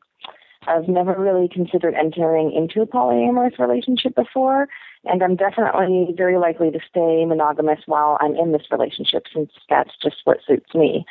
[0.66, 4.68] I've never really considered entering into a polyamorous relationship before,
[5.04, 9.90] and I'm definitely very likely to stay monogamous while I'm in this relationship since that's
[10.02, 11.04] just what suits me.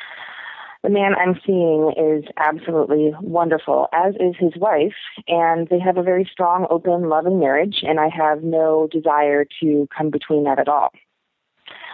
[0.82, 4.96] The man I'm seeing is absolutely wonderful, as is his wife,
[5.28, 9.88] and they have a very strong, open, loving marriage, and I have no desire to
[9.96, 10.90] come between that at all.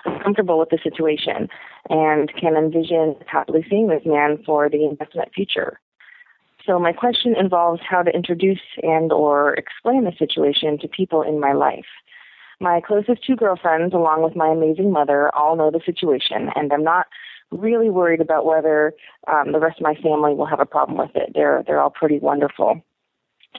[0.07, 1.49] I'm comfortable with the situation
[1.91, 5.81] and can envision happily seeing this man for the indefinite future.
[6.65, 11.41] So my question involves how to introduce and or explain the situation to people in
[11.41, 11.87] my life.
[12.61, 16.83] My closest two girlfriends, along with my amazing mother, all know the situation, and I'm
[16.83, 17.07] not
[17.51, 18.93] really worried about whether
[19.27, 21.33] um, the rest of my family will have a problem with it.
[21.35, 22.83] They're they're all pretty wonderful.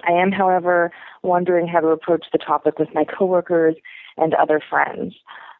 [0.07, 0.91] I am, however,
[1.23, 3.75] wondering how to approach the topic with my coworkers
[4.17, 5.15] and other friends.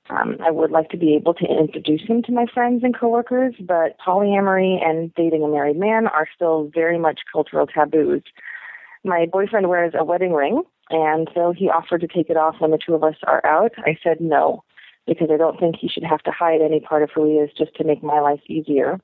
[0.09, 3.53] Um, I would like to be able to introduce him to my friends and coworkers,
[3.59, 8.23] but polyamory and dating a married man are still very much cultural taboos.
[9.03, 12.71] My boyfriend wears a wedding ring, and though he offered to take it off when
[12.71, 14.63] the two of us are out, I said no,
[15.07, 17.49] because I don't think he should have to hide any part of who he is
[17.57, 18.99] just to make my life easier.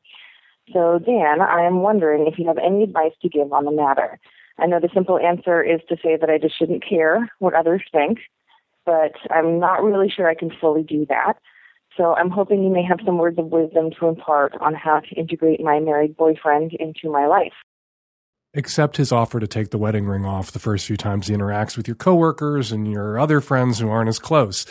[0.74, 4.20] So, Dan, I am wondering if you have any advice to give on the matter.
[4.58, 7.84] I know the simple answer is to say that I just shouldn't care what others
[7.92, 8.20] think,
[8.86, 11.34] but I'm not really sure I can fully do that.
[11.98, 15.16] So I'm hoping you may have some words of wisdom to impart on how to
[15.16, 17.54] integrate my married boyfriend into my life.
[18.54, 21.76] Accept his offer to take the wedding ring off the first few times he interacts
[21.76, 24.66] with your coworkers and your other friends who aren't as close.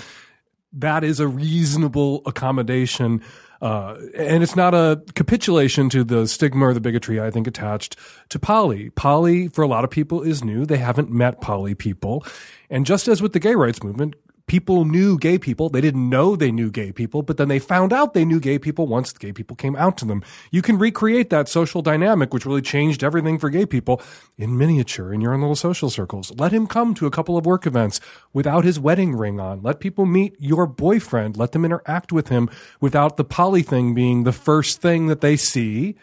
[0.75, 3.23] That is a reasonable accommodation.
[3.63, 7.97] Uh, and it's not a capitulation to the stigma or the bigotry, I think, attached
[8.29, 8.91] to poly.
[8.91, 10.67] Poly, for a lot of people, is new.
[10.67, 12.27] They haven't met poly people.
[12.69, 15.69] And just as with the gay rights movement, people knew gay people.
[15.69, 18.59] They didn't know they knew gay people, but then they found out they knew gay
[18.59, 20.23] people once gay people came out to them.
[20.51, 24.03] You can recreate that social dynamic, which really changed everything for gay people
[24.37, 26.33] in miniature in your own little social circles.
[26.37, 28.01] Let him come to a couple of work events
[28.33, 29.63] without his wedding ring on.
[29.63, 31.37] Let people meet your boyfriend.
[31.37, 35.37] Let them interact with him without the poly thing being the first thing that they
[35.37, 35.97] see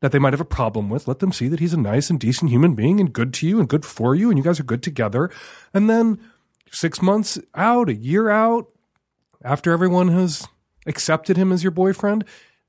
[0.00, 1.06] that they might have a problem with.
[1.06, 3.60] Let them see that he's a nice and decent human being and good to you
[3.60, 5.30] and good for you and you guys are good together.
[5.72, 6.18] And then
[6.72, 8.68] six months out, a year out,
[9.44, 10.46] after everyone has
[10.86, 12.24] accepted him as your boyfriend,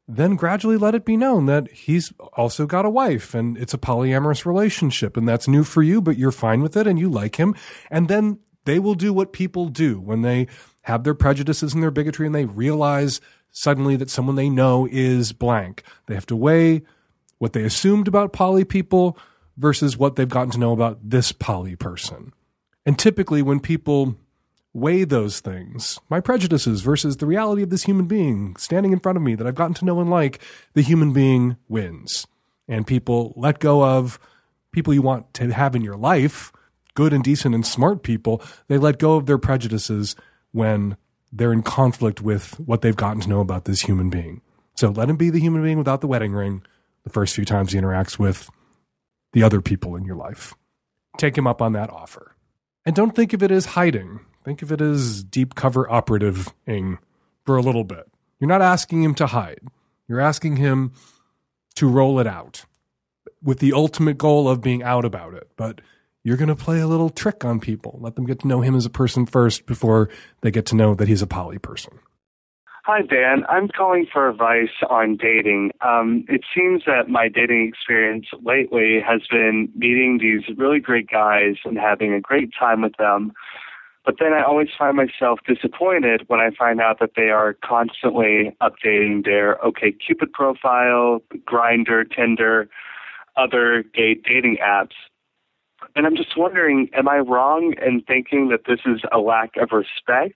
[0.08, 3.78] then gradually let it be known that he's also got a wife and it's a
[3.78, 7.38] polyamorous relationship and that's new for you, but you're fine with it and you like
[7.38, 7.56] him.
[7.90, 10.48] And then they will do what people do when they
[10.84, 15.32] have their prejudices and their bigotry and they realize suddenly that someone they know is
[15.32, 15.84] blank.
[16.08, 16.82] They have to weigh
[17.38, 19.18] what they assumed about poly people
[19.58, 22.34] versus what they've gotten to know about this poly person.
[22.86, 24.16] And typically, when people
[24.74, 29.18] weigh those things, my prejudices versus the reality of this human being standing in front
[29.18, 30.42] of me that I've gotten to know and like,
[30.74, 32.28] the human being wins.
[32.68, 34.20] And people let go of
[34.72, 36.52] people you want to have in your life,
[36.96, 38.42] good and decent and smart people.
[38.68, 40.16] They let go of their prejudices
[40.52, 40.98] when
[41.32, 44.42] they're in conflict with what they've gotten to know about this human being.
[44.76, 46.64] So let him be the human being without the wedding ring
[47.04, 48.50] the first few times he interacts with
[49.34, 50.54] the other people in your life.
[51.18, 52.33] Take him up on that offer.
[52.86, 54.20] And don't think of it as hiding.
[54.44, 56.98] Think of it as deep cover operativing
[57.46, 58.10] for a little bit.
[58.40, 59.62] You're not asking him to hide.
[60.08, 60.92] You're asking him
[61.76, 62.66] to roll it out
[63.42, 65.50] with the ultimate goal of being out about it.
[65.56, 65.80] But
[66.24, 68.00] you're going to play a little trick on people.
[68.02, 70.10] Let them get to know him as a person first before
[70.42, 72.00] they get to know that he's a poly person.
[72.86, 73.46] Hi, Dan.
[73.48, 75.72] I'm calling for advice on dating.
[75.80, 81.56] Um, it seems that my dating experience lately has been meeting these really great guys
[81.64, 83.32] and having a great time with them.
[84.06, 88.54] But then I always find myself disappointed when I find out that they are constantly
[88.62, 92.68] updating their OkCupid profile, Grindr, Tinder,
[93.38, 94.96] other gay dating apps.
[95.96, 99.70] And I'm just wondering, am I wrong in thinking that this is a lack of
[99.72, 100.36] respect?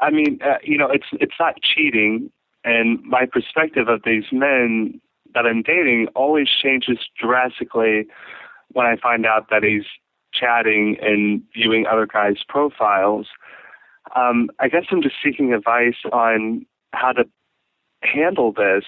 [0.00, 2.30] I mean, uh, you know, it's it's not cheating,
[2.64, 5.00] and my perspective of these men
[5.34, 8.06] that I'm dating always changes drastically
[8.72, 9.84] when I find out that he's
[10.32, 13.26] chatting and viewing other guys' profiles.
[14.16, 17.24] Um, I guess I'm just seeking advice on how to
[18.02, 18.84] handle this.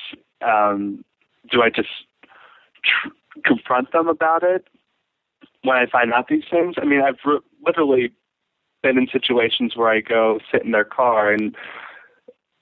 [0.46, 1.04] Um,
[1.50, 1.88] do I just
[2.84, 3.08] tr-
[3.44, 4.66] confront them about it
[5.62, 6.76] when I find out these things?
[6.80, 8.12] I mean, I've re- literally
[8.82, 11.54] been in situations where I go sit in their car and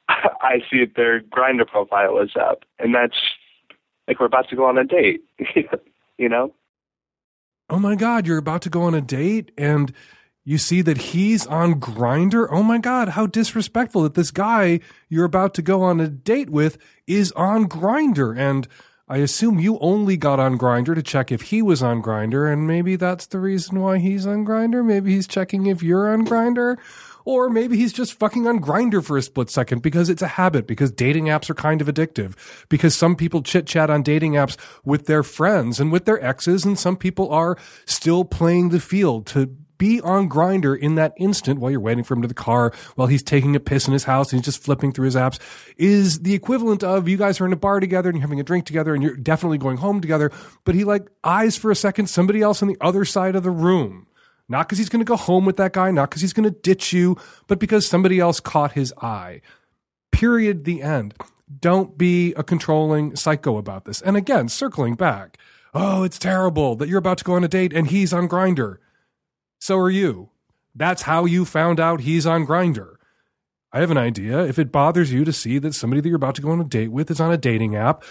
[0.08, 3.16] I see that their Grindr profile is up, and that's
[4.06, 5.22] like we're about to go on a date,
[6.18, 6.54] you know.
[7.70, 9.92] Oh my God, you're about to go on a date and
[10.42, 15.26] you see that he's on Grindr Oh my God, how disrespectful that this guy you're
[15.26, 18.66] about to go on a date with is on Grindr And
[19.10, 22.66] I assume you only got on Grindr to check if he was on Grindr, and
[22.66, 24.84] maybe that's the reason why he's on Grindr.
[24.84, 26.76] Maybe he's checking if you're on Grindr.
[27.24, 30.66] Or maybe he's just fucking on Grindr for a split second because it's a habit,
[30.66, 32.34] because dating apps are kind of addictive,
[32.70, 36.64] because some people chit chat on dating apps with their friends and with their exes,
[36.64, 41.60] and some people are still playing the field to be on Grindr in that instant
[41.60, 44.04] while you're waiting for him to the car, while he's taking a piss in his
[44.04, 45.38] house and he's just flipping through his apps,
[45.76, 48.44] is the equivalent of you guys are in a bar together and you're having a
[48.44, 50.30] drink together and you're definitely going home together,
[50.64, 53.50] but he like eyes for a second somebody else on the other side of the
[53.50, 54.06] room.
[54.48, 56.58] Not because he's going to go home with that guy, not because he's going to
[56.62, 57.16] ditch you,
[57.46, 59.42] but because somebody else caught his eye.
[60.10, 60.64] Period.
[60.64, 61.14] The end.
[61.60, 64.00] Don't be a controlling psycho about this.
[64.00, 65.38] And again, circling back,
[65.74, 68.78] oh, it's terrible that you're about to go on a date and he's on Grindr.
[69.58, 70.30] So are you.
[70.74, 72.94] That's how you found out he's on Grindr.
[73.72, 74.44] I have an idea.
[74.44, 76.64] If it bothers you to see that somebody that you're about to go on a
[76.64, 78.02] date with is on a dating app,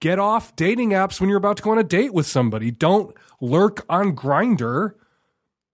[0.00, 2.70] get off dating apps when you're about to go on a date with somebody.
[2.70, 4.94] Don't lurk on Grindr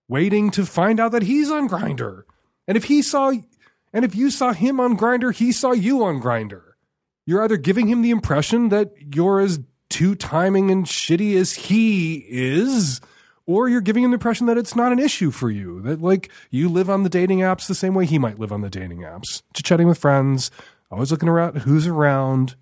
[0.09, 2.23] waiting to find out that he's on Grindr.
[2.69, 3.33] And if he saw
[3.93, 6.63] and if you saw him on Grindr, he saw you on Grindr.
[7.27, 12.25] You're either giving him the impression that you're as two timing and shitty as he
[12.29, 13.01] is,
[13.47, 15.81] or you're giving the impression that it's not an issue for you.
[15.83, 18.61] That like you live on the dating apps the same way he might live on
[18.61, 19.43] the dating apps.
[19.53, 20.51] Just chatting with friends,
[20.91, 22.55] always looking around who's around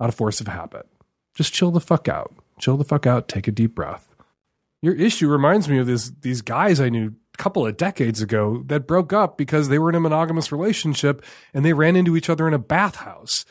[0.00, 0.86] out of force of habit.
[1.34, 2.34] Just chill the fuck out.
[2.58, 4.08] Chill the fuck out, take a deep breath.
[4.82, 8.62] Your issue reminds me of this, these guys I knew a couple of decades ago
[8.66, 12.30] that broke up because they were in a monogamous relationship and they ran into each
[12.30, 13.44] other in a bathhouse.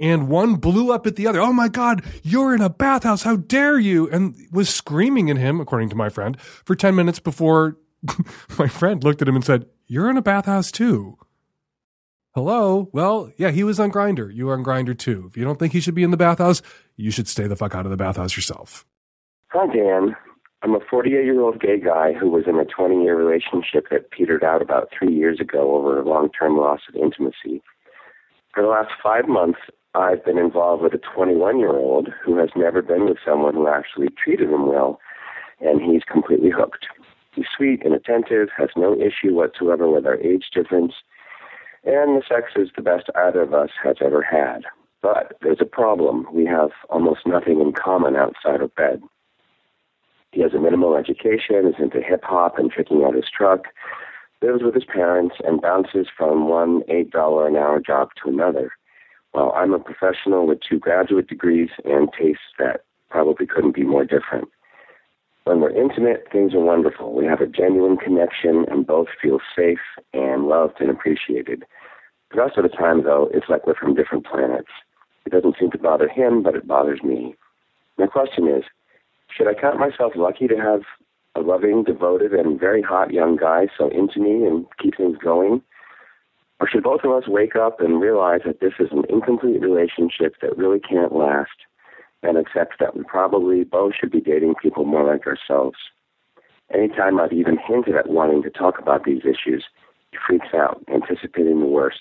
[0.00, 1.40] And one blew up at the other.
[1.40, 3.22] Oh my God, you're in a bathhouse.
[3.22, 4.10] How dare you?
[4.10, 7.76] And was screaming at him, according to my friend, for 10 minutes before
[8.58, 11.16] my friend looked at him and said, You're in a bathhouse too.
[12.34, 12.88] Hello?
[12.92, 14.34] Well, yeah, he was on Grindr.
[14.34, 15.26] You were on Grindr too.
[15.28, 16.62] If you don't think he should be in the bathhouse,
[16.96, 18.84] you should stay the fuck out of the bathhouse yourself.
[19.50, 20.16] Hi, Dan.
[20.62, 24.10] I'm a 48 year old gay guy who was in a 20 year relationship that
[24.10, 27.62] petered out about three years ago over a long term loss of intimacy.
[28.52, 29.58] For the last five months,
[29.94, 33.68] I've been involved with a 21 year old who has never been with someone who
[33.68, 34.98] actually treated him well,
[35.60, 36.86] and he's completely hooked.
[37.32, 40.94] He's sweet and attentive, has no issue whatsoever with our age difference,
[41.84, 44.62] and the sex is the best either of us has ever had.
[45.00, 46.26] But there's a problem.
[46.32, 49.02] We have almost nothing in common outside of bed.
[50.32, 53.66] He has a minimal education, is into hip hop and tricking out his truck,
[54.42, 58.72] lives with his parents, and bounces from one $8 an hour job to another.
[59.34, 64.04] While I'm a professional with two graduate degrees and tastes that probably couldn't be more
[64.04, 64.48] different.
[65.42, 67.12] When we're intimate, things are wonderful.
[67.14, 69.80] We have a genuine connection and both feel safe
[70.12, 71.64] and loved and appreciated.
[72.30, 74.70] The rest of the time, though, it's like we're from different planets.
[75.26, 77.34] It doesn't seem to bother him, but it bothers me.
[77.98, 78.62] My question is,
[79.36, 80.82] should I count myself lucky to have
[81.34, 85.60] a loving, devoted, and very hot young guy so into me and keep things going?
[86.64, 90.36] Or should both of us wake up and realize that this is an incomplete relationship
[90.40, 91.50] that really can't last
[92.22, 95.76] and accept that we probably both should be dating people more like ourselves?
[96.72, 99.66] Anytime I've even hinted at wanting to talk about these issues,
[100.10, 102.00] he freaks out, anticipating the worst.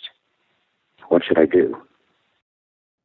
[1.10, 1.76] What should I do?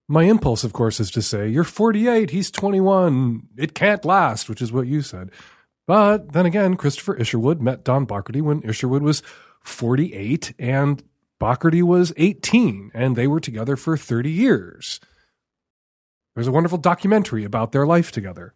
[0.06, 4.62] My impulse, of course, is to say, You're 48, he's 21, it can't last, which
[4.62, 5.32] is what you said.
[5.88, 9.24] But then again, Christopher Isherwood met Don Bachardy when Isherwood was
[9.64, 11.02] 48 and
[11.41, 15.01] Bachardy was 18, and they were together for 30 years.
[16.34, 18.53] There's a wonderful documentary about their life together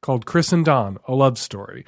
[0.00, 1.84] called Chris and Don, A Love Story.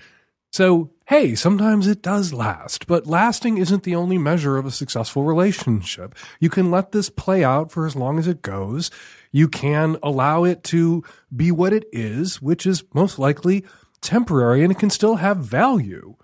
[0.51, 5.23] So, hey, sometimes it does last, but lasting isn't the only measure of a successful
[5.23, 6.15] relationship.
[6.41, 8.91] You can let this play out for as long as it goes.
[9.31, 13.65] You can allow it to be what it is, which is most likely
[14.01, 16.17] temporary, and it can still have value.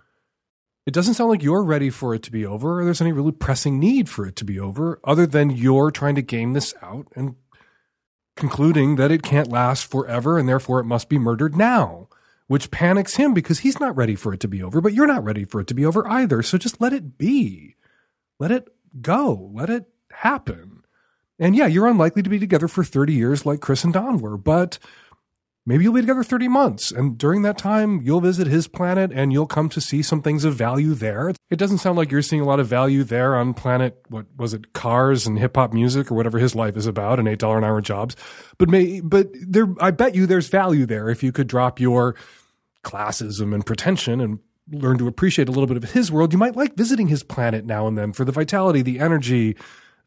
[0.86, 3.32] It doesn't sound like you're ready for it to be over, or there's any really
[3.32, 7.08] pressing need for it to be over, other than you're trying to game this out
[7.16, 7.36] and
[8.36, 12.08] concluding that it can't last forever and therefore it must be murdered now
[12.46, 15.24] which panics him because he's not ready for it to be over, but you're not
[15.24, 16.42] ready for it to be over either.
[16.42, 17.76] So just let it be.
[18.38, 18.68] Let it
[19.00, 19.50] go.
[19.52, 20.82] Let it happen.
[21.38, 24.36] And yeah, you're unlikely to be together for 30 years like Chris and Don were,
[24.36, 24.78] but
[25.66, 26.90] maybe you'll be together 30 months.
[26.90, 30.44] And during that time, you'll visit his planet and you'll come to see some things
[30.44, 31.32] of value there.
[31.50, 34.54] It doesn't sound like you're seeing a lot of value there on planet, what was
[34.54, 37.64] it, cars and hip hop music or whatever his life is about and $8 an
[37.64, 38.16] hour jobs.
[38.58, 42.14] But may, but there, I bet you there's value there if you could drop your
[42.82, 44.38] classism and pretension and
[44.70, 46.32] learn to appreciate a little bit of his world.
[46.32, 49.56] You might like visiting his planet now and then for the vitality, the energy,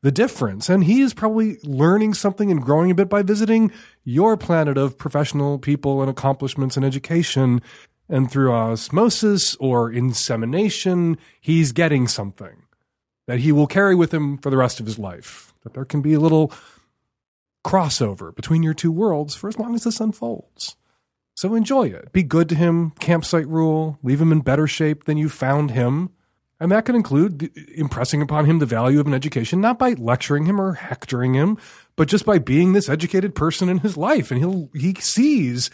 [0.01, 0.69] the difference.
[0.69, 3.71] And he is probably learning something and growing a bit by visiting
[4.03, 7.61] your planet of professional people and accomplishments and education.
[8.09, 12.63] And through osmosis or insemination, he's getting something
[13.27, 15.53] that he will carry with him for the rest of his life.
[15.63, 16.53] That there can be a little
[17.65, 20.77] crossover between your two worlds for as long as this unfolds.
[21.35, 22.11] So enjoy it.
[22.13, 26.09] Be good to him, campsite rule, leave him in better shape than you found him.
[26.59, 30.45] And that can include impressing upon him the value of an education, not by lecturing
[30.45, 31.57] him or hectoring him,
[31.95, 34.31] but just by being this educated person in his life.
[34.31, 35.69] And he'll, he sees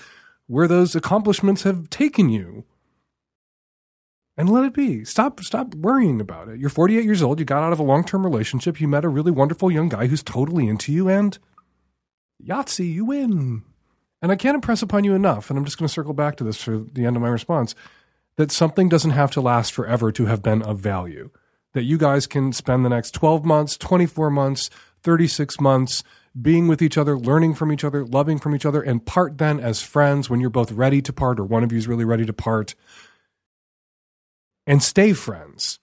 [0.47, 2.65] where those accomplishments have taken you.
[4.35, 5.05] And let it be.
[5.05, 6.59] Stop, stop worrying about it.
[6.59, 7.39] You're 48 years old.
[7.39, 8.81] You got out of a long term relationship.
[8.81, 11.37] You met a really wonderful young guy who's totally into you, and
[12.43, 13.63] Yahtzee, you win.
[14.23, 16.43] And I can't impress upon you enough, and I'm just going to circle back to
[16.43, 17.75] this for the end of my response,
[18.37, 21.29] that something doesn't have to last forever to have been of value.
[21.73, 24.69] That you guys can spend the next 12 months, 24 months,
[25.01, 26.03] 36 months
[26.39, 29.59] being with each other, learning from each other, loving from each other, and part then
[29.59, 32.25] as friends when you're both ready to part or one of you is really ready
[32.25, 32.73] to part.
[34.65, 35.79] And stay friends.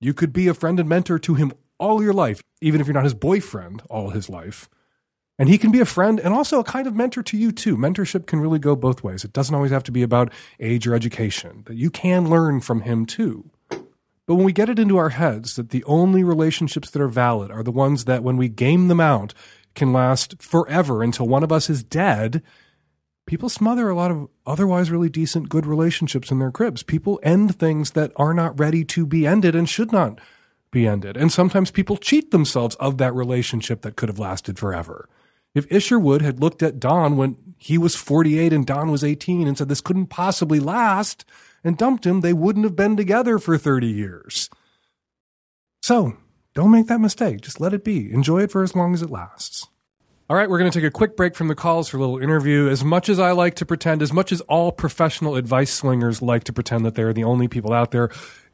[0.00, 2.94] You could be a friend and mentor to him all your life, even if you're
[2.94, 4.68] not his boyfriend all his life.
[5.40, 7.74] And he can be a friend and also a kind of mentor to you too.
[7.74, 9.24] Mentorship can really go both ways.
[9.24, 10.30] It doesn't always have to be about
[10.60, 13.48] age or education, that you can learn from him too.
[13.70, 17.50] But when we get it into our heads that the only relationships that are valid
[17.50, 19.32] are the ones that when we game them out
[19.74, 22.42] can last forever until one of us is dead,
[23.24, 26.82] people smother a lot of otherwise really decent, good relationships in their cribs.
[26.82, 30.20] People end things that are not ready to be ended and should not
[30.70, 31.16] be ended.
[31.16, 35.08] And sometimes people cheat themselves of that relationship that could have lasted forever.
[35.54, 39.58] If Isherwood had looked at Don when he was 48 and Don was 18 and
[39.58, 41.24] said this couldn't possibly last
[41.64, 44.48] and dumped him, they wouldn't have been together for 30 years.
[45.82, 46.16] So
[46.54, 47.40] don't make that mistake.
[47.40, 48.12] Just let it be.
[48.12, 49.66] Enjoy it for as long as it lasts.
[50.28, 52.18] All right, we're going to take a quick break from the calls for a little
[52.18, 52.68] interview.
[52.68, 56.44] As much as I like to pretend, as much as all professional advice slingers like
[56.44, 58.10] to pretend that they're the only people out there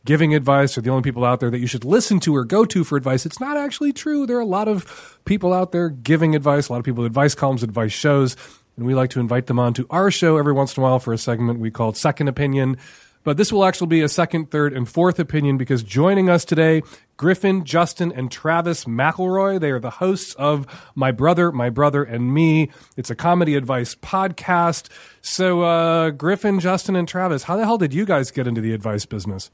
[0.07, 2.65] giving advice or the only people out there that you should listen to or go
[2.65, 3.27] to for advice.
[3.27, 4.25] It's not actually true.
[4.25, 7.11] There are a lot of people out there giving advice, a lot of people with
[7.11, 8.37] advice columns, advice shows,
[8.77, 10.99] and we like to invite them on to our show every once in a while
[10.99, 12.79] for a segment we called Second Opinion.
[13.25, 16.85] But this will actually be a second, third, and fourth opinion because joining us today,
[17.17, 19.59] Griffin, Justin, and Travis McElroy.
[19.59, 22.71] They are the hosts of My Brother, My Brother, and Me.
[22.97, 24.91] It's a comedy advice podcast.
[25.23, 28.73] So, uh, Griffin, Justin, and Travis, how the hell did you guys get into the
[28.73, 29.51] advice business?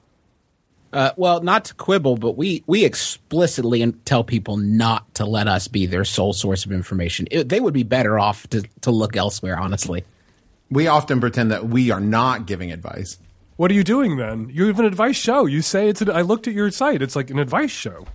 [0.93, 5.67] Uh, well, not to quibble, but we we explicitly tell people not to let us
[5.67, 7.27] be their sole source of information.
[7.31, 9.59] It, they would be better off to to look elsewhere.
[9.59, 10.05] Honestly,
[10.71, 13.19] we often pretend that we are not giving advice.
[13.57, 14.51] What are you doing then?
[14.53, 15.47] You have an advice show.
[15.47, 16.03] You say it's.
[16.03, 17.01] An, I looked at your site.
[17.01, 18.07] It's like an advice show.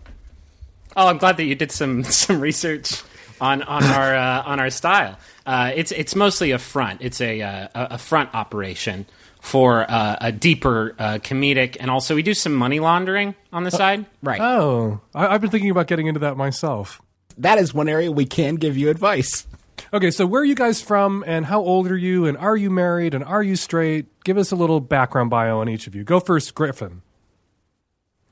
[0.96, 3.02] Oh, I'm glad that you did some some research
[3.42, 5.18] on on our uh, on our style.
[5.48, 7.02] Uh, it's it's mostly a front.
[7.02, 9.08] It's a uh, a front operation
[9.48, 13.72] for uh, a deeper uh, comedic, and also we do some money laundering on the
[13.72, 14.06] side.
[14.22, 14.42] Right.
[14.42, 17.02] Oh, I, I've been thinking about getting into that myself.
[17.38, 19.48] That is one area we can give you advice.
[19.94, 22.70] Okay, so where are you guys from, and how old are you, and are you
[22.70, 24.08] married, and are you straight?
[24.26, 26.04] Give us a little background bio on each of you.
[26.04, 27.02] Go first, Griffin.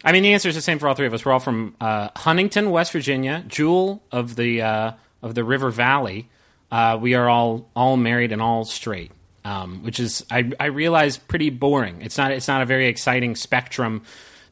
[0.04, 1.24] I mean, the answer is the same for all three of us.
[1.24, 4.92] We're all from uh, Huntington, West Virginia, jewel of the uh,
[5.22, 6.28] of the River Valley.
[6.70, 9.12] Uh, we are all all married and all straight
[9.46, 12.02] um, which is I, I realize pretty boring.
[12.02, 14.04] It's not it's not a very exciting spectrum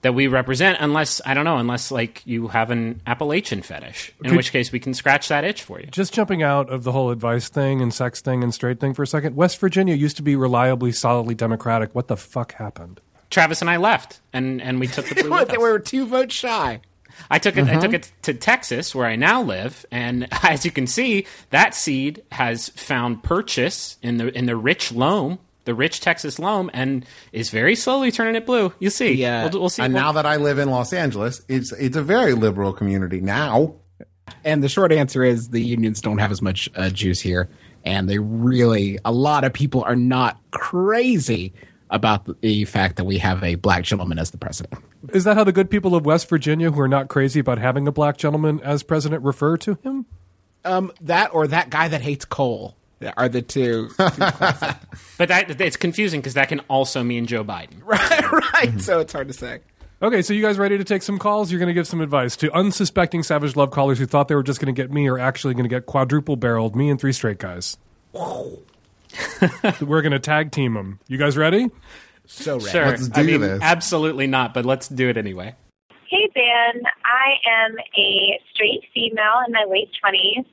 [0.04, 4.30] that we represent unless I don't know unless like you have an Appalachian fetish, in
[4.30, 5.88] Could- which case we can scratch that itch for you.
[5.88, 9.04] Just jumping out of the whole advice thing and sex thing and straight thing for
[9.04, 9.36] a second.
[9.36, 11.96] West Virginia used to be reliably, solidly Democratic.
[11.96, 13.00] What the fuck happened?
[13.30, 15.32] Travis and I left, and and we took the blue.
[15.32, 15.60] with they us.
[15.62, 16.82] were two votes shy.
[17.30, 17.68] I took it.
[17.68, 21.74] I took it to Texas, where I now live, and as you can see, that
[21.76, 27.06] seed has found purchase in the in the rich loam, the rich Texas loam, and
[27.32, 28.74] is very slowly turning it blue.
[28.80, 29.50] You see, Yeah.
[29.50, 29.82] we'll, we'll see.
[29.82, 33.22] And We'll- now that I live in Los Angeles, it's it's a very liberal community
[33.22, 33.76] now.
[34.46, 37.50] And the short answer is the unions don't have as much uh, juice here,
[37.86, 41.54] and they really a lot of people are not crazy
[41.90, 44.74] about the- the fact that we have a black gentleman as the president.
[45.12, 47.88] Is that how the good people of West Virginia, who are not crazy about having
[47.88, 50.06] a black gentleman as president, refer to him?
[50.64, 52.78] Um, that or that guy that hates coal
[53.18, 53.90] are the two.
[53.98, 57.82] but that it's confusing because that can also mean Joe Biden.
[57.84, 58.82] right, right.
[58.82, 59.60] So it's hard to say.
[60.02, 61.52] Okay, so you guys ready to take some calls?
[61.52, 64.44] You're going to give some advice to unsuspecting Savage Love callers who thought they were
[64.44, 67.14] just going to get me or actually going to get quadruple barreled, me and three
[67.14, 67.78] straight guys.
[68.14, 71.00] We're going to tag team them.
[71.08, 71.70] You guys ready?
[72.26, 75.56] So Sure, I mean, absolutely not, but let's do it anyway.
[76.10, 76.84] Hey, Dan.
[77.04, 80.46] I am a straight female in my late 20s,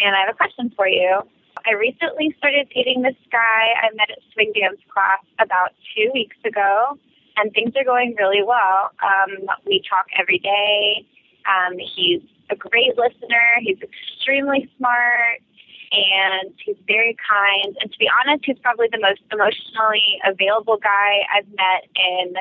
[0.00, 1.20] and I have a question for you.
[1.66, 6.36] I recently started dating this guy I met at swing dance class about two weeks
[6.44, 6.98] ago,
[7.36, 8.90] and things are going really well.
[9.02, 11.06] Um, we talk every day.
[11.46, 12.20] Um, he's
[12.50, 13.48] a great listener.
[13.60, 15.40] He's extremely smart,
[15.94, 17.76] and he's very kind.
[17.80, 22.34] And to be honest, he's probably the most emotionally available guy I've met in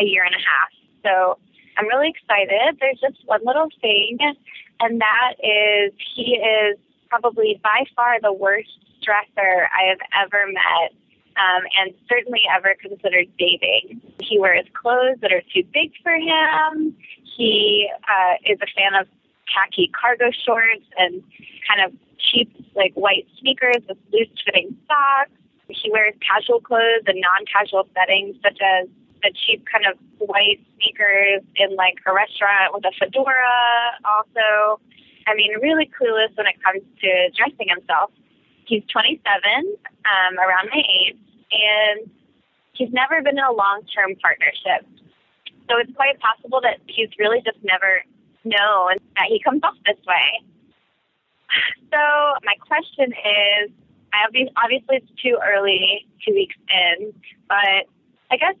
[0.00, 0.70] a year and a half.
[1.02, 1.38] So
[1.76, 2.78] I'm really excited.
[2.80, 4.18] There's just one little thing,
[4.80, 8.70] and that is he is probably by far the worst
[9.02, 10.92] dresser I have ever met.
[11.38, 14.02] Um, and certainly ever considered dating.
[14.20, 16.94] He wears clothes that are too big for him.
[17.24, 19.06] He uh, is a fan of
[19.48, 21.22] khaki cargo shorts and
[21.66, 25.30] kind of cheap, like white sneakers with loose fitting socks.
[25.68, 28.88] He wears casual clothes and non casual settings, such as
[29.22, 33.96] the cheap kind of white sneakers in like a restaurant with a fedora.
[34.04, 34.80] Also,
[35.26, 38.10] I mean, really clueless when it comes to dressing himself.
[38.66, 41.18] He's 27, um, around my age,
[41.50, 42.10] and
[42.72, 44.86] he's never been in a long term partnership.
[45.68, 48.02] So it's quite possible that he's really just never
[48.44, 50.42] known that he comes off this way.
[51.90, 51.98] So
[52.44, 53.70] my question is,
[54.14, 57.12] obviously it's too early, two weeks in,
[57.48, 57.90] but
[58.30, 58.54] I guess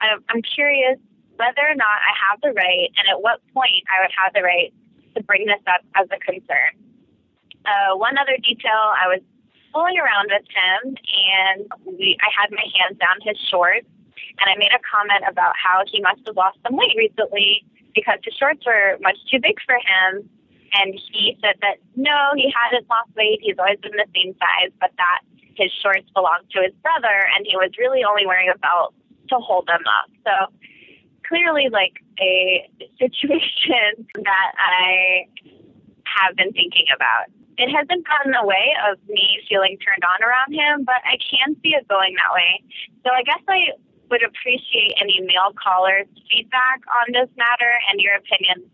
[0.00, 0.98] I'm curious
[1.36, 4.42] whether or not I have the right, and at what point I would have the
[4.42, 4.72] right
[5.16, 6.72] to bring this up as a concern.
[7.64, 9.20] Uh, one other detail, I was
[9.72, 13.88] fooling around with him, and we, I had my hands down his shorts,
[14.40, 17.64] and I made a comment about how he must have lost some weight recently
[17.94, 20.28] because his shorts were much too big for him.
[20.74, 23.38] And he said that no, he hadn't lost weight.
[23.42, 25.20] He's always been the same size, but that
[25.54, 28.94] his shorts belonged to his brother, and he was really only wearing a belt
[29.30, 30.10] to hold them up.
[30.24, 30.52] So
[31.26, 35.26] clearly, like a situation that I
[36.04, 40.20] have been thinking about it hasn't gotten in the way of me feeling turned on
[40.20, 42.60] around him, but I can see it going that way.
[43.04, 43.72] So I guess I
[44.10, 48.68] would appreciate any male callers' feedback on this matter and your opinion.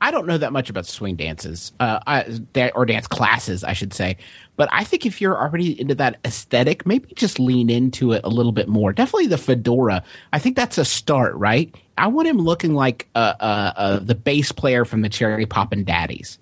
[0.00, 3.92] I don't know that much about swing dances, uh, I, or dance classes, I should
[3.92, 4.16] say.
[4.56, 8.30] But I think if you're already into that aesthetic, maybe just lean into it a
[8.30, 8.94] little bit more.
[8.94, 10.02] Definitely the fedora.
[10.32, 11.74] I think that's a start, right?
[11.98, 15.84] I want him looking like uh, uh, uh the bass player from the Cherry Poppin'
[15.84, 16.38] Daddies.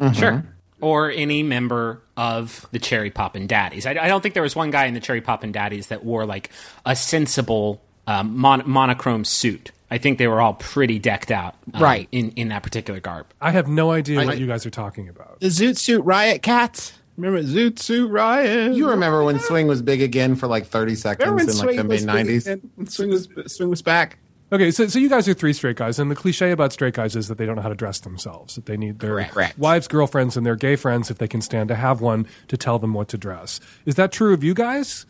[0.00, 0.14] Mm-hmm.
[0.14, 0.44] Sure
[0.80, 3.86] or any member of the Cherry Poppin' Daddies.
[3.86, 6.26] I, I, don't think there was one guy in the Cherry Poppin' Daddies that wore
[6.26, 6.50] like
[6.84, 9.72] a sensible um, mon- monochrome suit.
[9.94, 12.08] I think they were all pretty decked out, um, right?
[12.10, 13.26] In in that particular garb.
[13.40, 15.38] I have no idea I, what you guys are talking about.
[15.38, 16.94] The Zoot Suit Riot Cats.
[17.16, 18.74] Remember Zoot Suit Riot?
[18.74, 22.04] You remember when Swing was big again for like thirty seconds in like the mid
[22.04, 22.48] nineties?
[22.88, 24.18] Swing was Swing was back.
[24.50, 27.14] Okay, so so you guys are three straight guys, and the cliche about straight guys
[27.14, 28.56] is that they don't know how to dress themselves.
[28.56, 29.32] That they need their Correct.
[29.32, 29.58] Correct.
[29.58, 32.80] wives, girlfriends, and their gay friends, if they can stand to have one, to tell
[32.80, 33.60] them what to dress.
[33.86, 35.06] Is that true of you guys?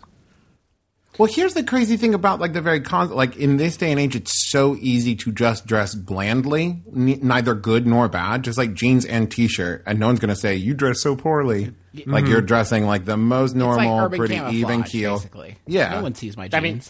[1.19, 4.01] Well, here's the crazy thing about like the very con like in this day and
[4.01, 8.75] age, it's so easy to just dress blandly, n- neither good nor bad, just like
[8.75, 11.73] jeans and t-shirt, and no one's gonna say you dress so poorly.
[12.07, 12.29] Like Mhm.
[12.29, 15.15] you're dressing like the most normal, urban pretty even keel.
[15.19, 15.57] basically.
[15.69, 16.55] Yeah, No one sees my jeans.
[16.55, 16.81] I mean,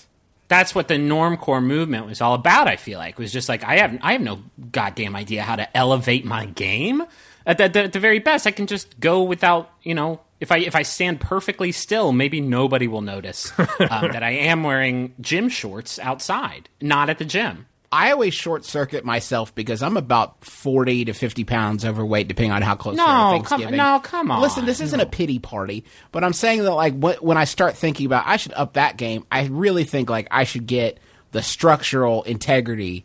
[0.48, 2.66] that's what the normcore movement was all about.
[2.68, 4.38] I feel like it was just like I have I have no
[4.72, 7.02] goddamn idea how to elevate my game.
[7.47, 10.20] At the, the, at the very best, I can just go without you know.
[10.40, 14.62] If I if I stand perfectly still, maybe nobody will notice um, that I am
[14.62, 17.66] wearing gym shorts outside, not at the gym.
[17.92, 22.61] I always short circuit myself because I'm about forty to fifty pounds overweight, depending on
[22.62, 24.42] how close No, we are to come- no, come on.
[24.42, 28.07] Listen, this isn't a pity party, but I'm saying that like when I start thinking
[28.07, 30.99] about I should up that game, I really think like I should get
[31.30, 33.05] the structural integrity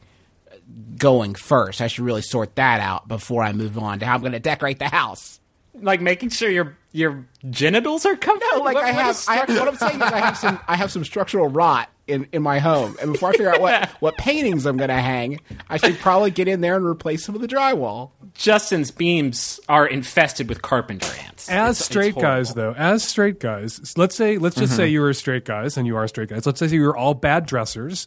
[0.97, 1.81] going first.
[1.81, 4.39] I should really sort that out before I move on to how I'm going to
[4.39, 5.39] decorate the house.
[5.81, 8.41] Like making sure your your genitals are covered.
[8.53, 9.47] No, like What- I have, is I have.
[9.49, 10.59] What I'm saying is, I have some.
[10.67, 13.87] I have some structural rot in, in my home, and before I figure out what
[14.01, 15.39] what paintings I'm going to hang,
[15.69, 18.09] I should probably get in there and replace some of the drywall.
[18.33, 21.47] Justin's beams are infested with carpenter ants.
[21.47, 24.77] As It's- it's straight guys, though, as straight guys, let's say, let's just Mhm.
[24.77, 26.45] say you were straight guys, and you are straight guys.
[26.45, 28.05] Let's say you were all bad dressers,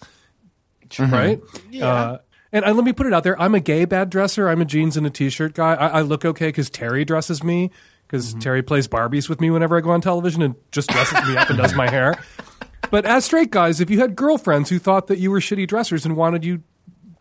[0.90, 1.10] Mhm.
[1.12, 1.40] right?
[1.70, 1.86] Yeah.
[1.86, 2.18] Uh,
[2.52, 4.48] and, and let me put it out there: I'm a gay bad dresser.
[4.48, 5.74] I'm a jeans and a t-shirt guy.
[5.74, 7.70] I, I look okay because Terry dresses me.
[8.06, 8.40] Because mm-hmm.
[8.40, 11.48] Terry plays Barbies with me whenever I go on television and just dresses me up
[11.48, 12.14] and does my hair.
[12.90, 16.04] But as straight guys, if you had girlfriends who thought that you were shitty dressers
[16.04, 16.62] and wanted you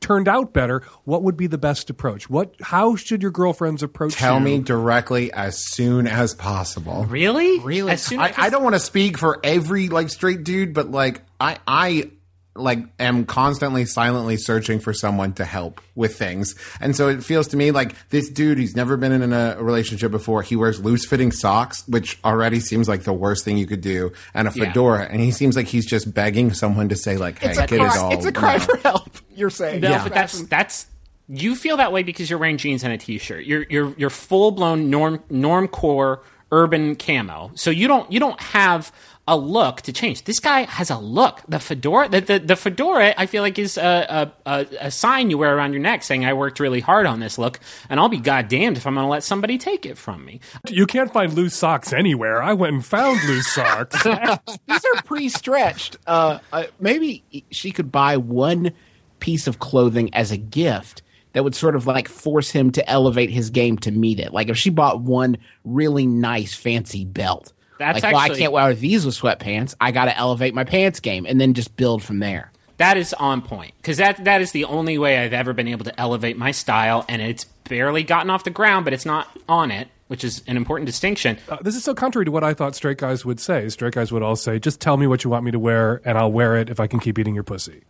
[0.02, 2.30] turned out better, what would be the best approach?
[2.30, 2.56] What?
[2.62, 4.16] How should your girlfriends approach?
[4.16, 4.44] Tell you?
[4.44, 7.06] me directly as soon as possible.
[7.06, 7.60] Really?
[7.60, 7.94] Really?
[7.94, 11.22] As soon I, I don't want to speak for every like straight dude, but like
[11.40, 12.12] I I
[12.54, 16.54] like am constantly silently searching for someone to help with things.
[16.82, 20.12] And so it feels to me like this dude, he's never been in a relationship
[20.12, 20.42] before.
[20.42, 24.12] He wears loose fitting socks, which already seems like the worst thing you could do,
[24.34, 24.66] and a Yeah.
[24.66, 25.04] fedora.
[25.10, 27.80] And he seems like he's just begging someone to say like, hey, It's a get
[27.80, 28.14] cry, it all.
[28.14, 28.66] it's a cry you know.
[28.66, 29.10] for help.
[29.34, 30.88] You're saying, No, but that's that's
[31.30, 33.46] you feel that way because you're wearing jeans and a t-shirt.
[33.46, 36.22] You're you're you're full blown norm norm core
[36.52, 37.50] urban camo.
[37.56, 38.92] So you don't you don't have
[39.28, 40.24] a look to change.
[40.24, 41.42] This guy has a look.
[41.48, 45.30] The fedora, the the, the fedora, I feel like is a, a a a sign
[45.30, 47.60] you wear around your neck saying I worked really hard on this look,
[47.90, 50.40] and I'll be goddamned if I'm going to let somebody take it from me.
[50.68, 52.42] You can't find loose socks anywhere.
[52.42, 54.04] I went and found loose socks.
[54.68, 55.98] These are pre-stretched.
[56.08, 58.72] Uh, uh, maybe she could buy one
[59.20, 61.04] piece of clothing as a gift
[61.34, 64.34] that would sort of like force him to elevate his game to meet it.
[64.34, 67.54] Like if she bought one really nice fancy belt.
[67.82, 69.76] That's like, well, I can't wear these with sweatpants.
[69.82, 72.52] I got to elevate my pants game, and then just build from there.
[72.78, 75.86] That is on point because that that is the only way I've ever been able
[75.86, 79.70] to elevate my style, and it's barely gotten off the ground, but it's not on
[79.72, 81.38] it, which is an important distinction.
[81.48, 83.70] Uh, this is so contrary to what I thought straight guys would say.
[83.70, 86.18] Straight guys would all say, "Just tell me what you want me to wear, and
[86.18, 87.82] I'll wear it if I can keep eating your pussy."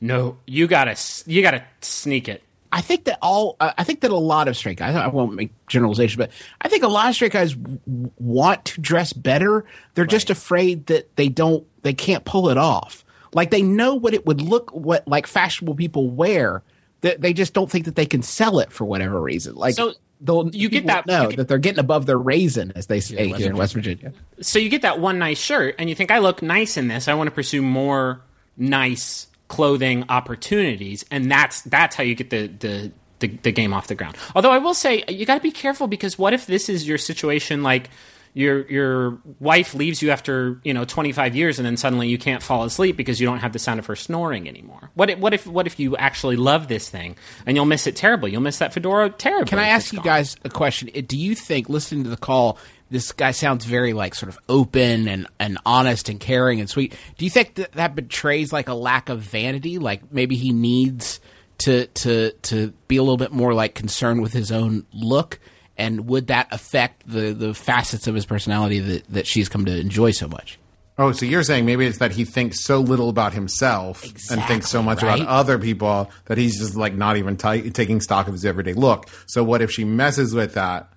[0.00, 2.42] No, you gotta you gotta sneak it.
[2.74, 5.50] I think that all I think that a lot of straight guys I won't make
[5.68, 6.30] generalization but
[6.62, 7.78] I think a lot of straight guys w-
[8.18, 9.64] want to dress better.
[9.94, 13.04] They're just afraid that they don't they can't pull it off.
[13.34, 16.62] Like they know what it would look what like fashionable people wear
[17.02, 19.54] that they just don't think that they can sell it for whatever reason.
[19.54, 23.00] Like So, they'll you get that- get- that they're getting above their raisin as they
[23.00, 24.12] say West here in West Virginia.
[24.40, 27.08] So you get that one nice shirt, and you think I look nice in this.
[27.08, 28.22] I want to pursue more
[28.56, 32.92] nice clothing opportunities, and that's that's how you get the the.
[33.18, 34.16] The, the game off the ground.
[34.34, 36.98] Although I will say you got to be careful because what if this is your
[36.98, 37.88] situation like
[38.34, 42.42] your your wife leaves you after you know 25 years and then suddenly you can't
[42.42, 44.90] fall asleep because you don't have the sound of her snoring anymore.
[44.94, 47.14] What if, what if what if you actually love this thing
[47.46, 48.32] and you'll miss it terribly?
[48.32, 49.50] You'll miss that fedora terribly.
[49.50, 50.04] Can I ask you gone.
[50.04, 50.88] guys a question?
[50.88, 52.58] Do you think, listening to the call,
[52.92, 56.94] this guy sounds very like sort of open and, and honest and caring and sweet?
[57.16, 59.78] Do you think that that betrays like a lack of vanity?
[59.78, 61.18] Like maybe he needs
[61.58, 65.40] to to to be a little bit more like concerned with his own look,
[65.76, 69.76] and would that affect the the facets of his personality that that she's come to
[69.76, 70.58] enjoy so much?
[70.98, 74.68] Oh, so you're saying maybe it's that he thinks so little about himself and thinks
[74.68, 75.20] so much right?
[75.20, 78.74] about other people that he's just like not even ti taking stock of his everyday
[78.74, 79.08] look.
[79.26, 80.91] So what if she messes with that?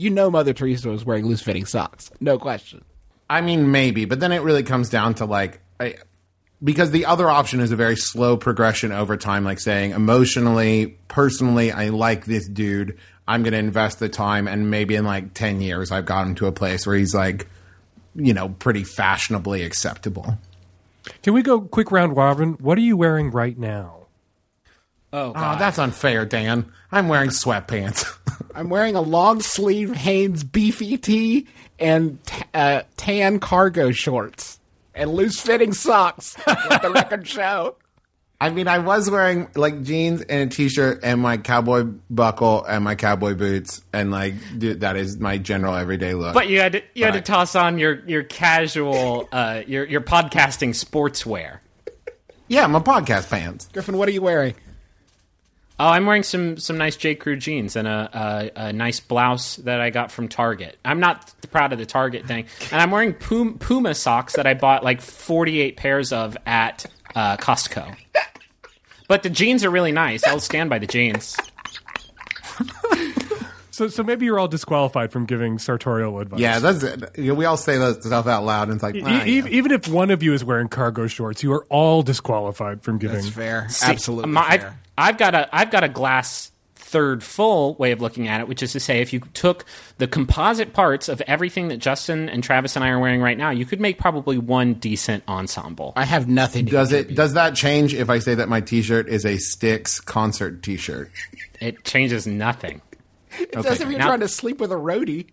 [0.00, 2.82] You know, Mother Teresa was wearing loose fitting socks, no question.
[3.28, 5.96] I mean, maybe, but then it really comes down to like, I,
[6.64, 11.70] because the other option is a very slow progression over time, like saying emotionally, personally,
[11.70, 12.96] I like this dude.
[13.28, 16.34] I'm going to invest the time, and maybe in like 10 years, I've got him
[16.36, 17.46] to a place where he's like,
[18.14, 20.38] you know, pretty fashionably acceptable.
[21.22, 22.54] Can we go quick round robin?
[22.54, 23.99] What are you wearing right now?
[25.12, 26.70] Oh, Oh, that's unfair, Dan.
[26.92, 28.04] I'm wearing sweatpants.
[28.54, 31.46] I'm wearing a long sleeve Hanes beefy tee
[31.78, 34.58] and t- uh, tan cargo shorts
[34.94, 36.36] and loose fitting socks.
[36.46, 37.76] Let the record show.
[38.42, 42.82] I mean, I was wearing like jeans and a t-shirt and my cowboy buckle and
[42.82, 46.32] my cowboy boots, and like dude, that is my general everyday look.
[46.32, 49.84] But you had to, you had But to toss on your your casual uh, your
[49.84, 51.58] your podcasting sportswear.
[52.48, 53.68] yeah, my podcast pants.
[53.72, 54.54] Griffin, what are you wearing?
[55.82, 59.56] Oh, I'm wearing some some nice J Crew jeans and a, a a nice blouse
[59.56, 60.76] that I got from Target.
[60.84, 64.52] I'm not proud of the Target thing, and I'm wearing Puma, Puma socks that I
[64.52, 67.96] bought like 48 pairs of at uh, Costco.
[69.08, 70.22] But the jeans are really nice.
[70.26, 71.34] I'll stand by the jeans.
[73.80, 76.38] So, so maybe you're all disqualified from giving sartorial advice.
[76.38, 77.02] Yeah, that's it.
[77.16, 79.38] You know, we all say that stuff out loud, and it's like, E- ah, e-
[79.38, 79.46] yeah.
[79.46, 83.16] even if one of you is wearing cargo shorts, you are all disqualified from giving.
[83.16, 83.70] That's fair.
[83.70, 84.78] See, Absolutely my- I've, fair.
[84.98, 88.62] I've got a I've got a glass third full way of looking at it, which
[88.62, 89.64] is to say, if you took
[89.96, 93.48] the composite parts of everything that Justin and Travis and I are wearing right now,
[93.48, 95.94] you could make probably one decent ensemble.
[95.96, 96.66] I have nothing.
[96.66, 97.14] To Does it?
[97.14, 101.10] Does that change if I say that my T-shirt is a Styx concert T-shirt?
[101.62, 102.82] It changes nothing.
[103.52, 105.28] It does if you're Now- trying to sleep with a roadie.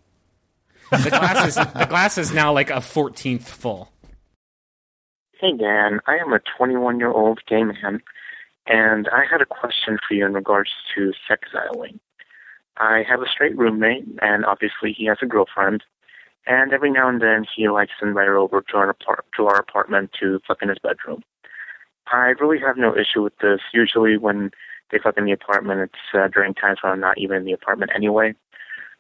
[0.92, 3.92] The glass is the glass is now like a fourteenth full.
[5.40, 6.00] Hey, Dan.
[6.08, 8.02] I am a 21 year old gay man,
[8.66, 12.00] and I had a question for you in regards to sexiling.
[12.78, 15.84] I have a straight roommate, and obviously he has a girlfriend,
[16.46, 19.46] and every now and then he likes to invite her over to our, apart- to
[19.48, 21.22] our apartment to fuck in his bedroom.
[22.12, 23.60] I really have no issue with this.
[23.74, 24.52] Usually, when
[24.92, 27.54] they fuck in the apartment, it's uh, during times when I'm not even in the
[27.54, 28.34] apartment anyway.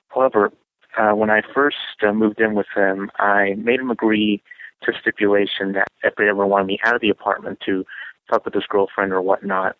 [0.09, 0.51] However,
[0.97, 4.41] uh, when I first uh, moved in with him, I made him agree
[4.83, 7.85] to stipulation that if they ever wanted me out of the apartment to
[8.29, 9.75] talk with his girlfriend or whatnot,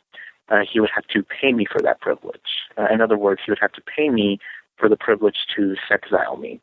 [0.49, 2.39] uh, he would have to pay me for that privilege.
[2.77, 4.39] Uh, in other words, he would have to pay me
[4.77, 6.61] for the privilege to sexile me.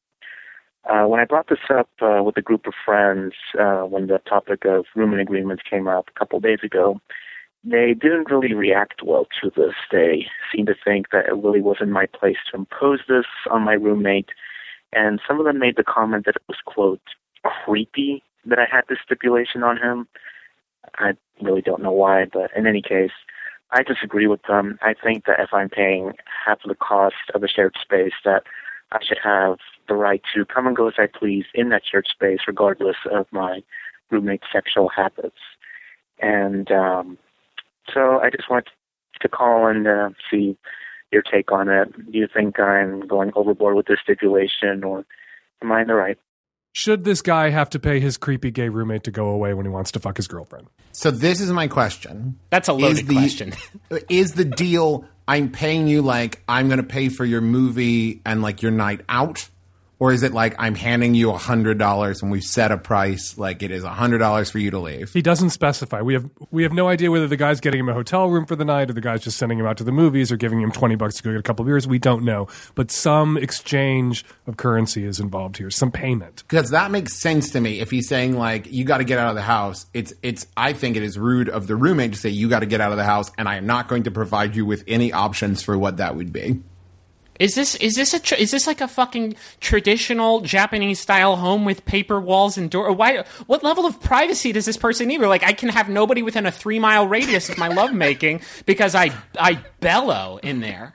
[0.88, 4.18] Uh, when I brought this up uh, with a group of friends uh, when the
[4.28, 7.00] topic of rooming agreements came up a couple days ago,
[7.64, 9.74] they didn't really react well to this.
[9.90, 13.72] They seemed to think that it really wasn't my place to impose this on my
[13.72, 14.28] roommate.
[14.92, 17.00] And some of them made the comment that it was, quote,
[17.42, 20.06] creepy that I had this stipulation on him.
[20.98, 23.12] I really don't know why, but in any case,
[23.70, 24.78] I disagree with them.
[24.82, 26.12] I think that if I'm paying
[26.46, 28.44] half of the cost of a shared space, that
[28.92, 29.56] I should have
[29.88, 33.26] the right to come and go as I please in that shared space, regardless of
[33.32, 33.62] my
[34.10, 35.40] roommate's sexual habits.
[36.20, 37.18] And um,
[37.92, 38.68] so I just wanted
[39.20, 40.56] to call and uh, see
[41.12, 41.92] your take on it.
[42.10, 45.04] Do you think I'm going overboard with this stipulation, or
[45.62, 46.18] am I in the right?
[46.72, 49.70] Should this guy have to pay his creepy gay roommate to go away when he
[49.70, 50.66] wants to fuck his girlfriend?
[50.90, 52.36] So this is my question.
[52.50, 53.52] That's a loaded Is the- question.
[54.08, 58.42] is the deal I'm paying you like I'm going to pay for your movie and
[58.42, 59.48] like your night out?
[59.98, 63.38] Or is it like I'm handing you a hundred dollars and we've set a price
[63.38, 65.12] like it is a hundred dollars for you to leave?
[65.12, 66.02] He doesn't specify.
[66.02, 68.56] We have we have no idea whether the guy's getting him a hotel room for
[68.56, 70.72] the night or the guy's just sending him out to the movies or giving him
[70.72, 71.86] 20 bucks to go get a couple of beers.
[71.86, 72.48] We don't know.
[72.74, 76.42] But some exchange of currency is involved here, some payment.
[76.48, 77.80] Because that makes sense to me.
[77.80, 80.46] If he's saying like you got to get out of the house, it's it's.
[80.56, 82.90] I think it is rude of the roommate to say you got to get out
[82.90, 85.78] of the house, and I am not going to provide you with any options for
[85.78, 86.62] what that would be.
[87.40, 91.64] Is this is this a tr- is this like a fucking traditional Japanese style home
[91.64, 92.92] with paper walls and door?
[92.92, 93.24] Why?
[93.46, 95.20] What level of privacy does this person need?
[95.20, 98.94] Or like, I can have nobody within a three mile radius of my lovemaking because
[98.94, 100.94] I I bellow in there.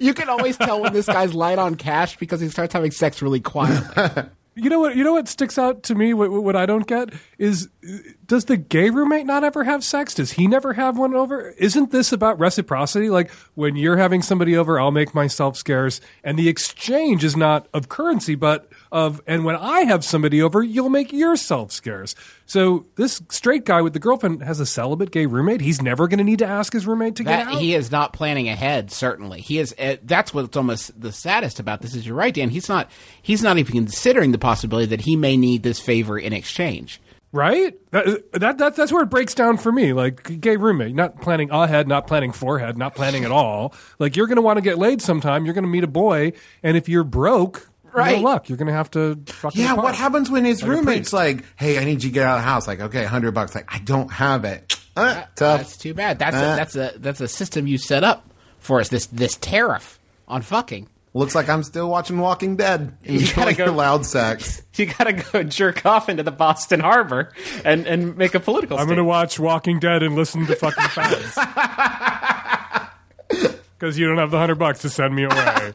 [0.00, 3.20] You can always tell when this guy's light on cash because he starts having sex
[3.20, 4.22] really quietly.
[4.58, 4.96] You know what?
[4.96, 6.14] You know what sticks out to me?
[6.14, 7.68] What, what I don't get is,
[8.24, 10.14] does the gay roommate not ever have sex?
[10.14, 11.50] Does he never have one over?
[11.58, 13.10] Isn't this about reciprocity?
[13.10, 17.68] Like when you're having somebody over, I'll make myself scarce, and the exchange is not
[17.74, 18.66] of currency, but
[18.96, 19.20] of.
[19.26, 22.14] And when I have somebody over, you'll make yourself scarce.
[22.46, 25.60] So this straight guy with the girlfriend has a celibate gay roommate.
[25.60, 27.58] He's never going to need to ask his roommate to get out.
[27.58, 28.90] he is not planning ahead.
[28.90, 29.74] Certainly, he is.
[29.78, 31.94] Uh, that's what's almost the saddest about this.
[31.94, 32.48] Is you're right, Dan.
[32.48, 32.90] He's not.
[33.20, 37.00] He's not even considering the possibility that he may need this favor in exchange.
[37.32, 37.74] Right?
[37.90, 39.92] That, that, that that's where it breaks down for me.
[39.92, 43.74] Like gay roommate, not planning ahead, not planning forehead, not planning at all.
[43.98, 45.44] Like you're going to want to get laid sometime.
[45.44, 46.32] You're going to meet a boy,
[46.62, 48.16] and if you're broke, Right.
[48.18, 48.48] no luck.
[48.48, 51.44] You're going to have to fucking Yeah, what happens when his Like a roommate's like,
[51.56, 53.54] "Hey, I need you to get out of the house." Like, okay, hundred bucks.
[53.54, 54.76] Like, I don't have it.
[54.96, 55.58] Uh, tough.
[55.60, 56.18] That's too bad.
[56.18, 56.38] That's Uh.
[56.38, 58.30] a, that's a that's a system you set up
[58.60, 58.88] for us.
[58.88, 60.88] This this tariff on fucking.
[61.12, 62.96] Looks like I'm still watching Walking Dead.
[63.02, 64.62] You gotta go- your loud sex.
[64.76, 67.32] You gotta go jerk off into the Boston Harbor
[67.64, 68.78] and, and make a political.
[68.78, 71.34] I'm going to watch Walking Dead and listen to fucking fans.
[73.78, 75.74] Because you don't have the hundred bucks to send me away.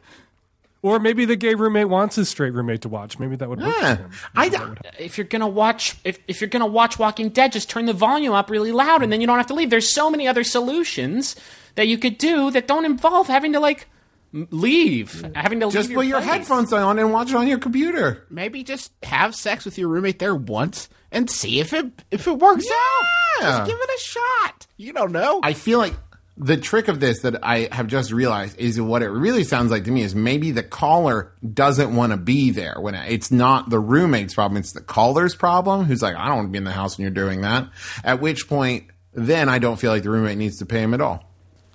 [0.83, 3.19] Or maybe the gay roommate wants his straight roommate to watch.
[3.19, 3.95] Maybe that would work Yeah.
[3.97, 4.11] for him.
[4.35, 7.93] I if you're gonna watch if, if you're gonna watch Walking Dead, just turn the
[7.93, 9.69] volume up really loud, and then you don't have to leave.
[9.69, 11.35] There's so many other solutions
[11.75, 13.87] that you could do that don't involve having to like
[14.33, 16.31] m- leave, having to Just leave put your place.
[16.31, 18.25] headphones on and watch it on your computer.
[18.31, 22.39] Maybe just have sex with your roommate there once and see if it if it
[22.39, 23.07] works out.
[23.41, 24.65] Just give it a shot.
[24.77, 25.41] You don't know.
[25.43, 25.93] I feel like
[26.41, 29.83] the trick of this that I have just realized is what it really sounds like
[29.83, 33.79] to me is maybe the caller doesn't want to be there when it's not the
[33.79, 36.71] roommate's problem, it's the caller's problem who's like, I don't want to be in the
[36.71, 37.69] house when you're doing that.
[38.03, 41.01] At which point, then I don't feel like the roommate needs to pay him at
[41.01, 41.23] all.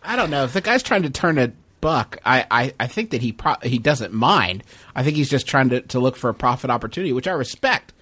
[0.03, 2.19] I don't know if the guy's trying to turn a buck.
[2.25, 4.64] I, I, I think that he pro- he doesn't mind.
[4.97, 7.93] I think he's just trying to, to look for a profit opportunity, which I respect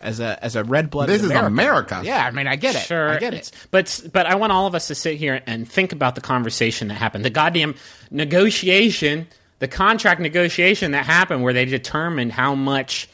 [0.00, 1.14] as a as a red blooded.
[1.14, 2.00] This is America.
[2.04, 2.82] Yeah, I mean, I get it.
[2.82, 3.50] Sure, I get it.
[3.70, 6.88] But but I want all of us to sit here and think about the conversation
[6.88, 7.74] that happened, the goddamn
[8.10, 9.28] negotiation,
[9.58, 13.08] the contract negotiation that happened, where they determined how much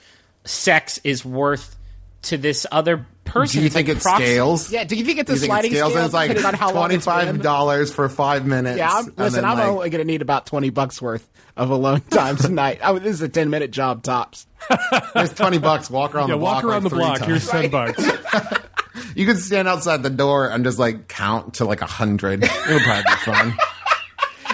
[0.45, 1.76] sex is worth
[2.27, 3.59] to this other person.
[3.59, 4.71] Do you It's think like it prox- scales?
[4.73, 6.29] Yeah, do you think it's Do a think sliding it scales scale and it's like
[6.29, 7.15] depending on how long twenty it's been?
[7.15, 8.79] five dollars for five minutes?
[8.79, 11.71] Yeah, I'm, listen, then, I'm like, only going to need about twenty bucks worth of
[11.71, 12.81] alone time tonight.
[12.83, 14.47] I mean, this is a ten minute job tops.
[15.15, 15.91] There's twenty bucks.
[15.91, 16.63] Walk around Yeah, the block.
[16.63, 17.21] walk around like the three block.
[17.23, 17.63] Here's times.
[17.63, 18.63] ten bucks.
[19.15, 22.43] You could stand outside the door and just like count to like a hundred.
[22.45, 23.55] It would probably be fun.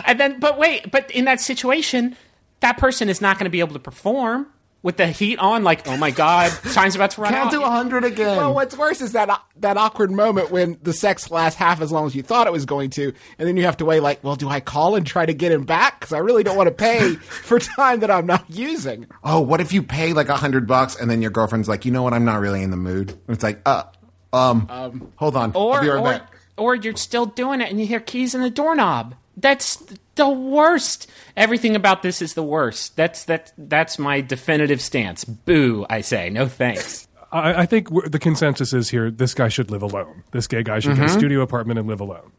[0.05, 2.17] And then, but wait, but in that situation,
[2.61, 4.47] that person is not going to be able to perform
[4.83, 5.63] with the heat on.
[5.65, 7.59] Like, oh my god, time's about to run Count out.
[7.59, 8.37] to a hundred again.
[8.37, 12.07] Well, what's worse is that that awkward moment when the sex lasts half as long
[12.07, 14.37] as you thought it was going to, and then you have to weigh like, well,
[14.37, 16.75] do I call and try to get him back because I really don't want to
[16.75, 19.07] pay for time that I'm not using.
[19.25, 21.93] oh, what if you pay like a hundred bucks and then your girlfriend's like, you
[21.93, 22.13] know what?
[22.13, 23.11] I'm not really in the mood.
[23.11, 23.85] And it's like, uh,
[24.33, 25.53] Um, hold on.
[25.55, 26.33] Or, I'll be right or, back.
[26.57, 29.15] or you're still doing it and you hear keys in the doorknob.
[29.37, 29.83] That's
[30.15, 31.11] the worst.
[31.37, 32.97] Everything about this is the worst.
[32.97, 33.53] That's that.
[33.59, 35.25] That's my definitive stance.
[35.25, 35.87] Boo!
[35.89, 37.09] I say no thanks.
[37.31, 40.23] I, I think the consensus is here: this guy should live alone.
[40.33, 41.19] This gay guy should get a Mhm.
[41.19, 42.33] studio apartment and live alone.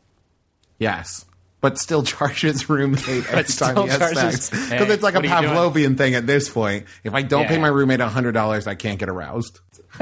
[0.79, 1.25] Yes.
[1.61, 4.49] But still charges roommate every But time he has charges- sex.
[4.49, 5.53] Because Hey, it's like a what are you doing?
[5.93, 6.85] Pavlovian thing at this point.
[7.05, 9.61] If I don't pay my roommate $100, I can't get aroused.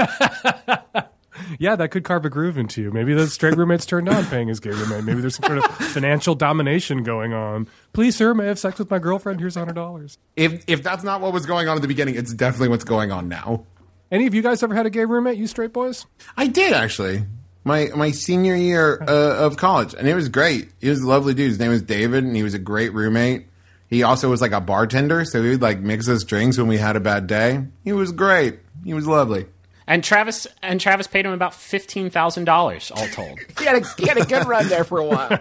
[1.58, 2.90] Yeah, that could carve a groove into you.
[2.90, 5.04] Maybe the straight roommate's turned on paying his gay roommate.
[5.04, 7.68] Maybe there's some sort of financial domination going on.
[7.92, 9.40] Please, sir, may I have sex with my girlfriend?
[9.40, 10.18] Here's hundred dollars.
[10.36, 13.12] If if that's not what was going on at the beginning, it's definitely what's going
[13.12, 13.66] on now.
[14.10, 15.38] Any of you guys ever had a gay roommate?
[15.38, 16.04] You straight boys?
[16.36, 17.24] I did actually.
[17.64, 20.70] My my senior year uh, of college, and it was great.
[20.80, 21.48] He was a lovely dude.
[21.48, 23.46] His name was David, and he was a great roommate.
[23.88, 26.78] He also was like a bartender, so he would like mix us drinks when we
[26.78, 27.66] had a bad day.
[27.84, 28.58] He was great.
[28.84, 29.46] He was lovely.
[29.86, 33.38] And Travis and Travis paid him about fifteen thousand dollars all told.
[33.58, 35.38] He had, a, he had a good run there for a while.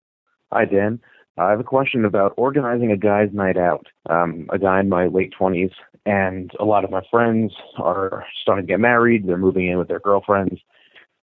[0.52, 1.00] Hi, Dan.
[1.36, 3.86] I have a question about organizing a guy's night out.
[4.08, 5.72] Um, a guy in my late 20s,
[6.06, 9.26] and a lot of my friends are starting to get married.
[9.26, 10.60] They're moving in with their girlfriends.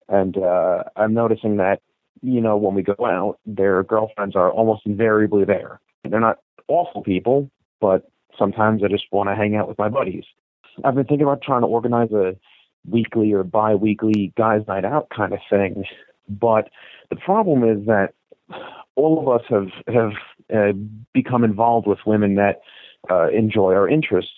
[0.08, 1.82] And uh, I'm noticing that,
[2.22, 5.80] you know, when we go out, their girlfriends are almost invariably there.
[6.08, 6.38] They're not
[6.68, 7.50] awful people,
[7.82, 8.08] but
[8.38, 10.26] sometimes I just want to hang out with my buddies.
[10.84, 12.36] I've been thinking about trying to organize a
[12.90, 15.86] weekly or bi weekly guys' night out kind of thing.
[16.28, 16.70] But
[17.10, 18.14] the problem is that
[18.96, 20.14] all of us have have
[20.54, 20.74] uh,
[21.14, 22.62] become involved with women that
[23.10, 24.32] uh, enjoy our interests.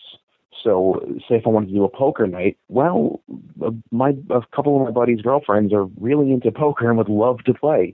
[0.64, 3.22] So, say if I wanted to do a poker night, well,
[3.64, 7.44] uh, my a couple of my buddies' girlfriends are really into poker and would love
[7.46, 7.94] to play.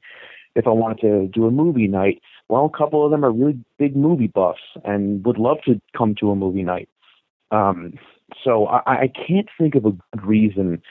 [0.55, 3.59] If I wanted to do a movie night, well, a couple of them are really
[3.77, 6.89] big movie buffs and would love to come to a movie night.
[7.51, 7.93] Um,
[8.43, 10.81] so I, I can't think of a good reason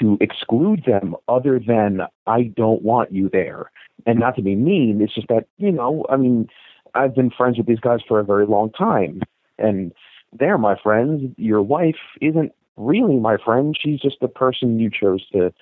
[0.00, 3.70] to exclude them other than I don't want you there.
[4.06, 6.48] And not to be mean, it's just that, you know, I mean,
[6.94, 9.22] I've been friends with these guys for a very long time.
[9.58, 9.92] And
[10.38, 11.34] they're my friends.
[11.36, 13.76] Your wife isn't really my friend.
[13.78, 15.52] She's just the person you chose to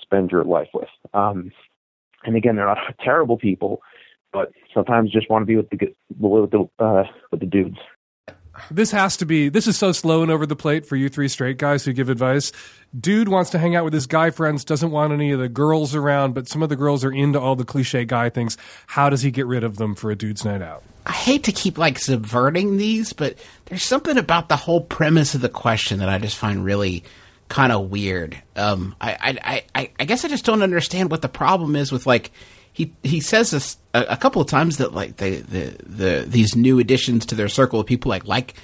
[0.00, 0.88] spend your life with.
[1.12, 1.52] Um,
[2.24, 3.82] and again, they're not terrible people,
[4.32, 7.78] but sometimes just want to be with the with the uh, with the dudes.
[8.70, 9.48] This has to be.
[9.48, 12.08] This is so slow and over the plate for you three straight guys who give
[12.08, 12.52] advice.
[12.98, 15.94] Dude wants to hang out with his guy friends, doesn't want any of the girls
[15.94, 18.56] around, but some of the girls are into all the cliche guy things.
[18.86, 20.82] How does he get rid of them for a dude's night out?
[21.06, 23.36] I hate to keep like subverting these, but
[23.66, 27.04] there's something about the whole premise of the question that I just find really
[27.48, 28.40] kind of weird.
[28.56, 32.06] Um, I, I, I, I guess I just don't understand what the problem is with
[32.06, 32.30] like
[32.74, 36.54] he he says this a, a couple of times that like the, the the these
[36.54, 38.54] new additions to their circle of people like like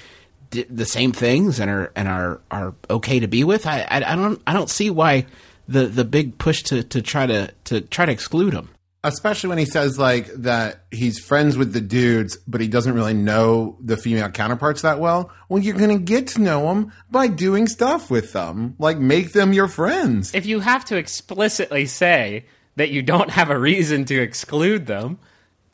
[0.51, 3.65] d- the same things and are and are are okay to be with.
[3.65, 5.25] I, I I don't I don't see why
[5.67, 8.69] the the big push to to try to to try to exclude them.
[9.03, 13.15] Especially when he says like that he's friends with the dudes, but he doesn't really
[13.15, 15.31] know the female counterparts that well.
[15.49, 18.75] Well, you're going to get to know them by doing stuff with them.
[18.77, 20.35] Like make them your friends.
[20.35, 22.45] If you have to explicitly say
[22.75, 25.19] that you don't have a reason to exclude them,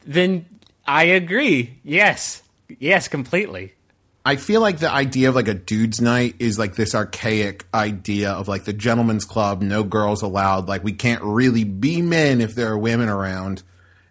[0.06, 0.46] then
[0.86, 1.80] I agree.
[1.84, 2.42] Yes.
[2.80, 3.74] Yes, completely.
[4.26, 8.32] I feel like the idea of like a dude's night is like this archaic idea
[8.32, 10.68] of like the gentleman's club, no girls allowed.
[10.68, 13.64] Like we can't really be men if there are women around.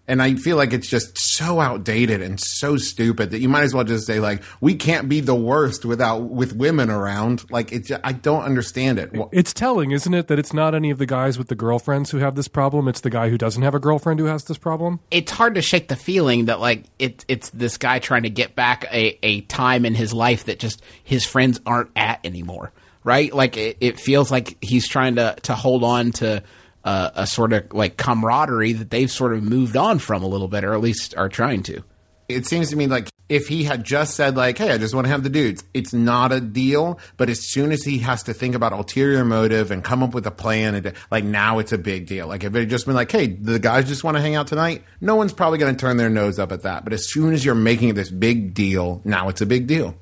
[0.08, 3.74] And I feel like it's just so outdated and so stupid that you might as
[3.74, 7.50] well just say like we can't be the worst without with women around.
[7.50, 9.10] Like it, I don't understand it.
[9.32, 12.18] It's telling, isn't it, that it's not any of the guys with the girlfriends who
[12.18, 12.88] have this problem.
[12.88, 15.00] It's the guy who doesn't have a girlfriend who has this problem.
[15.10, 18.54] it's hard to shake the feeling that like it, it's this guy trying to get
[18.54, 22.72] back a, a time in his life that just his friends aren't at anymore
[23.04, 26.42] right like it, it feels like he's trying to to hold on to
[26.86, 30.48] uh, a sort of like camaraderie that they've sort of moved on from a little
[30.48, 31.82] bit or at least are trying to
[32.28, 35.06] It seems to me like if he had just said like, "Hey, I just want
[35.06, 37.00] to have the dudes," it's not a deal.
[37.16, 40.26] But as soon as he has to think about ulterior motive and come up with
[40.26, 42.28] a plan, and like now it's a big deal.
[42.28, 44.46] Like if it had just been like, "Hey, the guys just want to hang out
[44.46, 46.84] tonight," no one's probably going to turn their nose up at that.
[46.84, 49.96] But as soon as you're making this big deal, now it's a big deal.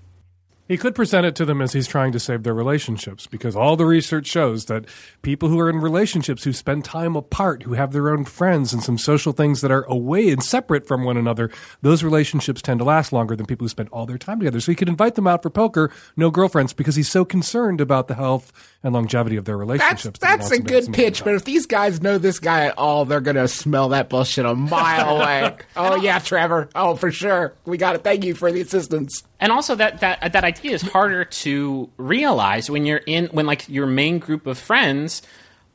[0.66, 3.76] He could present it to them as he's trying to save their relationships because all
[3.76, 4.86] the research shows that
[5.20, 8.82] people who are in relationships who spend time apart, who have their own friends and
[8.82, 11.50] some social things that are away and separate from one another,
[11.82, 14.58] those relationships tend to last longer than people who spend all their time together.
[14.58, 18.08] So he could invite them out for poker, no girlfriends, because he's so concerned about
[18.08, 18.50] the health
[18.82, 20.18] and longevity of their relationships.
[20.18, 22.76] that he that's wants a good pitch but if these guys know this guy at
[22.76, 27.54] all they're gonna smell that bullshit a mile away oh yeah trevor oh for sure
[27.64, 31.24] we got it thank you for the assistance And also that that that is harder
[31.24, 35.22] to realize when you're in when like your main group of friends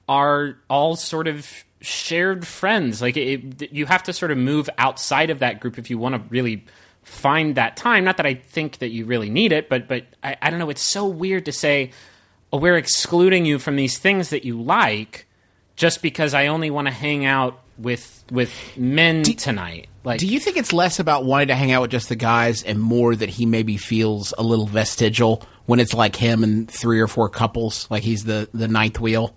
[0.07, 1.47] are all sort of
[1.81, 3.01] shared friends.
[3.01, 6.15] Like it, you have to sort of move outside of that group if you want
[6.15, 6.65] to really
[7.03, 8.03] find that time.
[8.03, 10.69] Not that I think that you really need it, but but I, I don't know.
[10.69, 11.91] It's so weird to say,
[12.51, 15.25] oh, we're excluding you from these things that you like
[15.75, 19.87] just because I only want to hang out with with men tonight.
[20.03, 22.63] Like, Do you think it's less about wanting to hang out with just the guys
[22.63, 26.99] and more that he maybe feels a little vestigial when it's like him and three
[26.99, 29.35] or four couples, like he's the the ninth wheel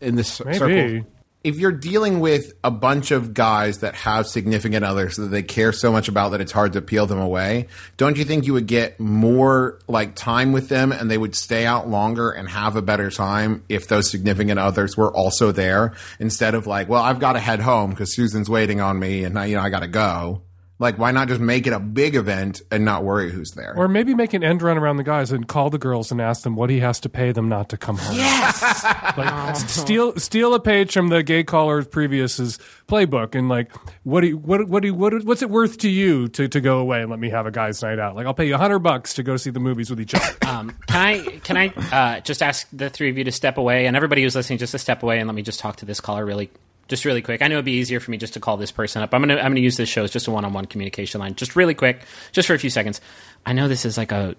[0.00, 0.58] in this Maybe.
[0.58, 1.06] circle?
[1.46, 5.72] If you're dealing with a bunch of guys that have significant others that they care
[5.72, 8.66] so much about that it's hard to peel them away, don't you think you would
[8.66, 12.82] get more like time with them and they would stay out longer and have a
[12.82, 17.34] better time if those significant others were also there instead of like, well, I've got
[17.34, 19.86] to head home because Susan's waiting on me and now you know I got to
[19.86, 20.42] go.
[20.78, 23.74] Like, why not just make it a big event and not worry who's there?
[23.76, 26.42] Or maybe make an end run around the guys and call the girls and ask
[26.42, 28.14] them what he has to pay them not to come home.
[28.14, 28.84] Yes.
[29.16, 32.58] like, steal steal a page from the gay caller's previous's
[32.88, 33.72] playbook and like
[34.04, 36.60] what do you, what what do you, what what's it worth to you to, to
[36.60, 38.14] go away and let me have a guys night out?
[38.14, 40.26] Like I'll pay you a hundred bucks to go see the movies with each other.
[40.46, 43.86] Um, can I can I uh, just ask the three of you to step away
[43.86, 46.00] and everybody who's listening just to step away and let me just talk to this
[46.00, 46.50] caller really
[46.88, 47.42] just really quick.
[47.42, 49.12] I know it'd be easier for me just to call this person up.
[49.12, 51.34] I'm gonna I'm gonna use this show as just a one on one communication line,
[51.34, 53.00] just really quick, just for a few seconds.
[53.44, 54.36] I know this is like a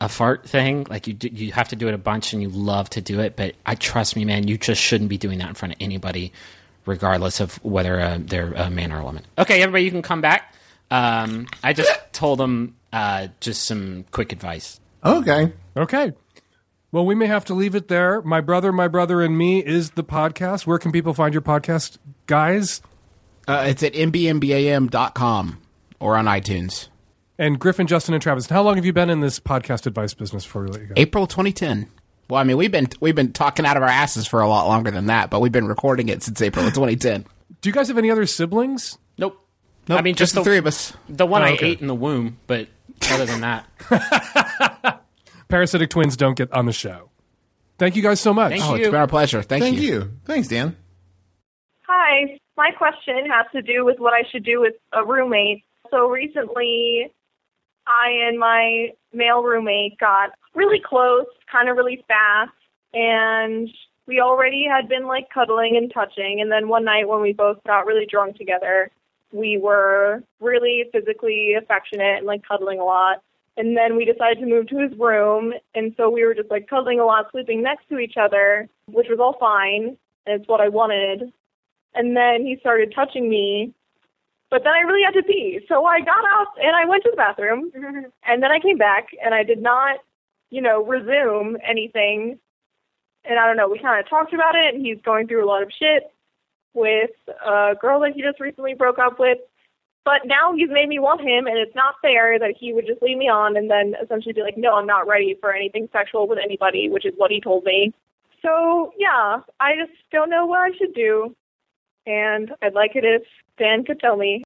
[0.00, 2.48] a fart thing, like you do, you have to do it a bunch and you
[2.48, 5.48] love to do it, but I trust me, man, you just shouldn't be doing that
[5.48, 6.32] in front of anybody,
[6.84, 9.24] regardless of whether uh, they're a man or a woman.
[9.38, 10.54] Okay, everybody, you can come back.
[10.90, 14.80] Um, I just told them uh, just some quick advice.
[15.04, 15.52] Okay.
[15.76, 16.12] Okay.
[16.96, 18.22] Well, we may have to leave it there.
[18.22, 20.66] My brother, my brother, and me is the podcast.
[20.66, 22.80] Where can people find your podcast, guys?
[23.46, 25.60] Uh, it's at mbmbam.com
[26.00, 26.88] or on iTunes.
[27.38, 28.46] And Griffin, Justin, and Travis.
[28.46, 30.94] How long have you been in this podcast advice business before we let you go?
[30.96, 31.86] April 2010.
[32.30, 34.66] Well, I mean, we've been we've been talking out of our asses for a lot
[34.66, 37.26] longer than that, but we've been recording it since April of 2010.
[37.60, 38.96] Do you guys have any other siblings?
[39.18, 39.38] Nope.
[39.86, 40.94] Nope, I mean, just just, the three of us.
[41.10, 42.68] The one Oh, I ate in the womb, but
[43.10, 43.66] other than that,
[45.48, 47.10] Parasitic twins don't get on the show.
[47.78, 48.52] Thank you guys so much.
[48.52, 48.82] Thank oh, you.
[48.82, 49.42] it's been our pleasure.
[49.42, 49.82] Thank, Thank you.
[49.82, 50.12] you.
[50.24, 50.76] Thanks, Dan.
[51.86, 55.62] Hi, my question has to do with what I should do with a roommate.
[55.90, 57.12] So recently,
[57.86, 62.50] I and my male roommate got really close, kind of really fast,
[62.92, 63.68] and
[64.06, 66.40] we already had been like cuddling and touching.
[66.40, 68.90] And then one night when we both got really drunk together,
[69.32, 73.22] we were really physically affectionate and like cuddling a lot.
[73.56, 76.68] And then we decided to move to his room, and so we were just like
[76.68, 79.96] cuddling a lot, sleeping next to each other, which was all fine.
[80.26, 81.32] And it's what I wanted
[81.96, 83.72] and then he started touching me.
[84.50, 85.60] But then I really had to pee.
[85.68, 87.72] So I got up and I went to the bathroom.
[88.24, 89.98] and then I came back and I did not,
[90.50, 92.38] you know, resume anything.
[93.24, 95.48] And I don't know, we kind of talked about it and he's going through a
[95.48, 96.12] lot of shit
[96.74, 97.10] with
[97.44, 99.38] a girl that he just recently broke up with.
[100.06, 103.02] But now he's made me want him and it's not fair that he would just
[103.02, 106.28] leave me on and then essentially be like, no, I'm not ready for anything sexual
[106.28, 107.92] with anybody, which is what he told me.
[108.40, 111.34] So yeah, I just don't know what I should do
[112.06, 113.22] and I'd like it if
[113.58, 114.44] Dan could tell me.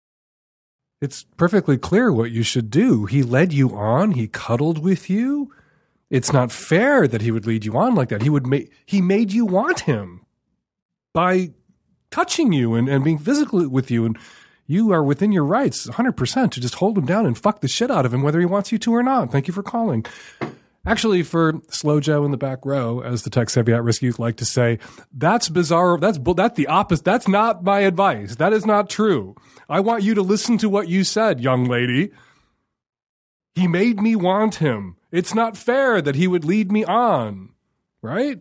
[1.02, 3.04] It's perfectly clear what you should do.
[3.04, 4.12] He led you on.
[4.12, 5.52] He cuddled with you.
[6.08, 8.22] It's not fair that he would lead you on like that.
[8.22, 10.24] He would make he made you want him
[11.12, 11.50] by
[12.10, 14.18] touching you and, and being physical with you and
[14.70, 17.90] you are within your rights 100% to just hold him down and fuck the shit
[17.90, 19.32] out of him whether he wants you to or not.
[19.32, 20.06] Thank you for calling.
[20.86, 24.20] Actually, for Slow Joe in the back row, as the tech savvy at risk youth
[24.20, 24.78] like to say,
[25.12, 25.98] that's bizarre.
[25.98, 27.04] That's that's the opposite.
[27.04, 28.36] That's not my advice.
[28.36, 29.34] That is not true.
[29.68, 32.12] I want you to listen to what you said, young lady.
[33.56, 34.96] He made me want him.
[35.10, 37.50] It's not fair that he would lead me on,
[38.02, 38.38] right?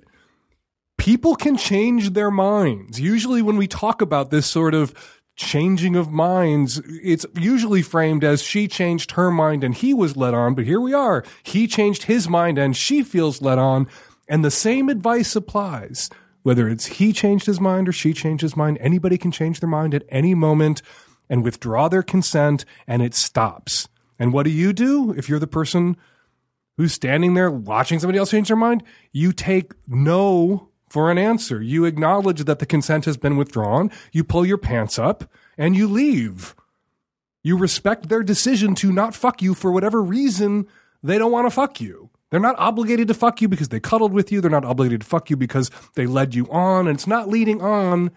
[0.98, 3.02] People can change their minds.
[3.02, 4.94] Usually, when we talk about this sort of
[5.40, 10.34] changing of minds, it's usually framed as she changed her mind and he was led
[10.34, 10.53] on.
[10.53, 11.24] But here we are.
[11.44, 13.88] He changed his mind and she feels led on.
[14.28, 16.10] And the same advice applies.
[16.44, 19.70] Whether it's he changed his mind or she changed his mind, anybody can change their
[19.70, 20.82] mind at any moment
[21.30, 23.88] and withdraw their consent and it stops.
[24.18, 25.98] And what do you do if you're the person
[26.78, 28.84] who's standing there watching somebody else change their mind?
[29.11, 31.61] You take no for an answer.
[31.61, 33.91] You acknowledge that the consent has been withdrawn.
[34.11, 36.56] You pull your pants up and you leave.
[37.44, 40.68] You respect their decision to not fuck you for whatever reason
[41.02, 42.10] they don't want to fuck you.
[42.30, 44.41] They're not obligated to fuck you because they cuddled with you.
[44.41, 46.88] They're not obligated to fuck you because they led you on.
[46.88, 48.11] And it's not leading on.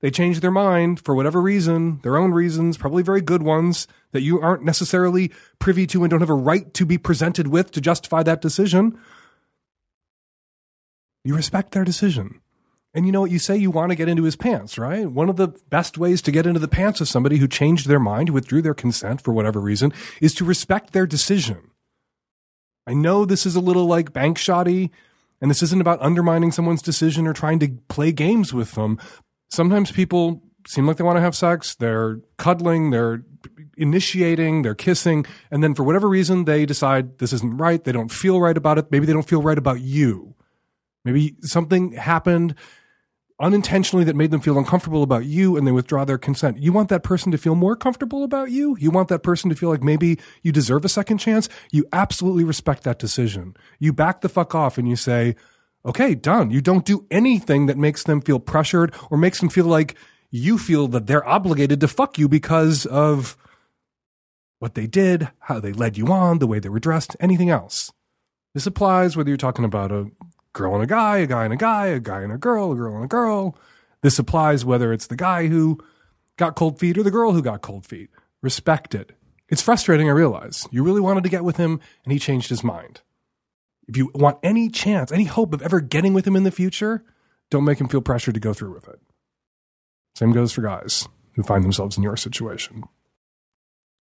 [0.00, 4.22] They changed their mind for whatever reason, their own reasons, probably very good ones that
[4.22, 5.30] you aren't necessarily
[5.60, 8.98] privy to and don't have a right to be presented with to justify that decision.
[11.24, 12.40] You respect their decision.
[12.94, 13.30] And you know what?
[13.30, 15.10] You say you want to get into his pants, right?
[15.10, 18.00] One of the best ways to get into the pants of somebody who changed their
[18.00, 21.70] mind, withdrew their consent for whatever reason, is to respect their decision.
[22.86, 24.90] I know this is a little like bank shoddy,
[25.40, 28.98] and this isn't about undermining someone's decision or trying to play games with them.
[29.50, 33.24] Sometimes people seem like they want to have sex, they're cuddling, they're
[33.76, 38.12] initiating, they're kissing, and then for whatever reason they decide this isn't right, they don't
[38.12, 40.34] feel right about it, maybe they don't feel right about you.
[41.04, 42.54] Maybe something happened
[43.40, 46.58] unintentionally that made them feel uncomfortable about you and they withdraw their consent.
[46.58, 48.76] You want that person to feel more comfortable about you?
[48.78, 51.48] You want that person to feel like maybe you deserve a second chance?
[51.72, 53.56] You absolutely respect that decision.
[53.80, 55.34] You back the fuck off and you say,
[55.84, 56.52] okay, done.
[56.52, 59.96] You don't do anything that makes them feel pressured or makes them feel like
[60.30, 63.36] you feel that they're obligated to fuck you because of
[64.60, 67.92] what they did, how they led you on, the way they were dressed, anything else.
[68.54, 70.10] This applies whether you're talking about a
[70.52, 72.76] girl and a guy, a guy and a guy, a guy and a girl, a
[72.76, 73.56] girl and a girl.
[74.02, 75.78] This applies whether it's the guy who
[76.36, 78.10] got cold feet or the girl who got cold feet.
[78.42, 79.12] Respect it.
[79.48, 80.66] It's frustrating, I realize.
[80.70, 83.02] You really wanted to get with him and he changed his mind.
[83.86, 87.04] If you want any chance, any hope of ever getting with him in the future,
[87.50, 89.00] don't make him feel pressured to go through with it.
[90.14, 92.84] Same goes for guys who find themselves in your situation.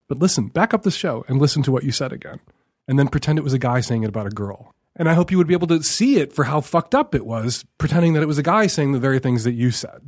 [0.08, 2.40] But listen, back up the show and listen to what you said again,
[2.86, 4.74] and then pretend it was a guy saying it about a girl.
[4.96, 7.24] And I hope you would be able to see it for how fucked up it
[7.24, 10.02] was, pretending that it was a guy saying the very things that you said.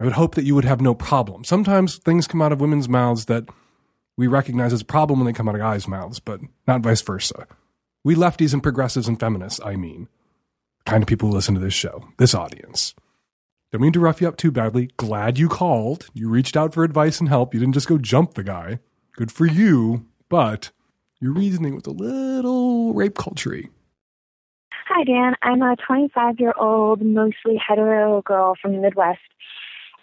[0.00, 1.44] I would hope that you would have no problem.
[1.44, 3.44] Sometimes things come out of women's mouths that
[4.16, 7.02] we recognize as a problem when they come out of guys' mouths, but not vice
[7.02, 7.46] versa.
[8.02, 10.08] We lefties and progressives and feminists, I mean,
[10.86, 12.94] kind of people who listen to this show, this audience.
[13.72, 14.90] Don't mean to rough you up too badly.
[14.96, 16.08] Glad you called.
[16.14, 17.52] You reached out for advice and help.
[17.52, 18.78] You didn't just go jump the guy.
[19.16, 20.70] Good for you, but
[21.20, 23.54] your reasoning was a little rape culture
[24.96, 25.34] Hi, Dan.
[25.42, 29.18] I'm a 25 year old, mostly hetero girl from the Midwest,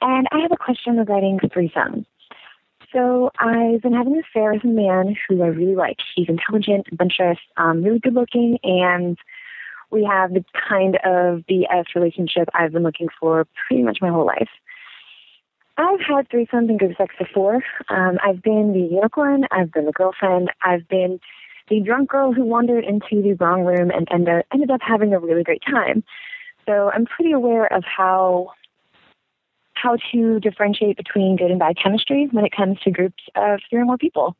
[0.01, 2.05] and I have a question regarding threesomes.
[2.91, 5.95] So I've been having an affair with a man who I really like.
[6.13, 9.17] He's intelligent, adventurous, um, really good looking, and
[9.91, 14.25] we have the kind of DS relationship I've been looking for pretty much my whole
[14.25, 14.49] life.
[15.77, 17.63] I've had threesomes and good sex before.
[17.87, 19.45] Um, I've been the unicorn.
[19.51, 20.51] I've been the girlfriend.
[20.65, 21.21] I've been
[21.69, 25.43] the drunk girl who wandered into the wrong room and ended, up having a really
[25.43, 26.03] great time.
[26.65, 28.51] So I'm pretty aware of how
[29.73, 33.79] how to differentiate between good and bad chemistry when it comes to groups of three
[33.79, 34.35] or more people.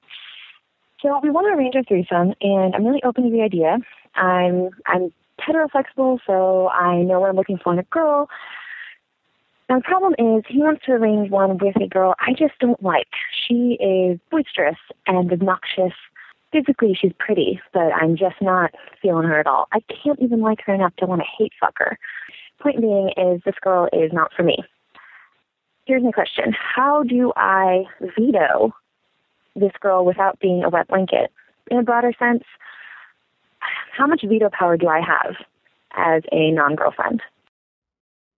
[1.02, 3.80] So we want to arrange a threesome, and I'm really open to the idea.
[4.16, 8.30] I'm I'm heteroflexible, so I know what I'm looking for in a girl.
[9.68, 12.84] Now the problem is he wants to arrange one with a girl I just don't
[12.84, 13.08] like.
[13.48, 14.78] She is boisterous
[15.08, 15.94] and obnoxious.
[16.52, 18.72] Physically she's pretty, but I'm just not
[19.02, 19.68] feeling her at all.
[19.72, 21.98] I can't even like her enough to want to hate fuck her.
[22.62, 24.58] Point being is this girl is not for me.
[25.86, 26.54] Here's my question.
[26.54, 27.86] How do I
[28.18, 28.74] veto
[29.56, 31.32] this girl without being a wet blanket?
[31.70, 32.44] In a broader sense,
[33.96, 35.36] how much veto power do I have
[35.96, 37.22] as a non girlfriend?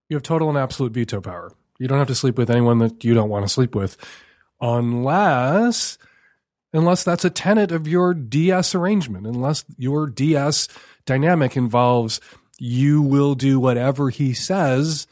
[0.09, 1.51] You have total and absolute veto power.
[1.79, 3.97] You don't have to sleep with anyone that you don't want to sleep with,
[4.61, 5.97] unless
[6.73, 10.67] unless that's a tenet of your DS arrangement, unless your DS
[11.05, 12.19] dynamic involves
[12.59, 15.07] you will do whatever he says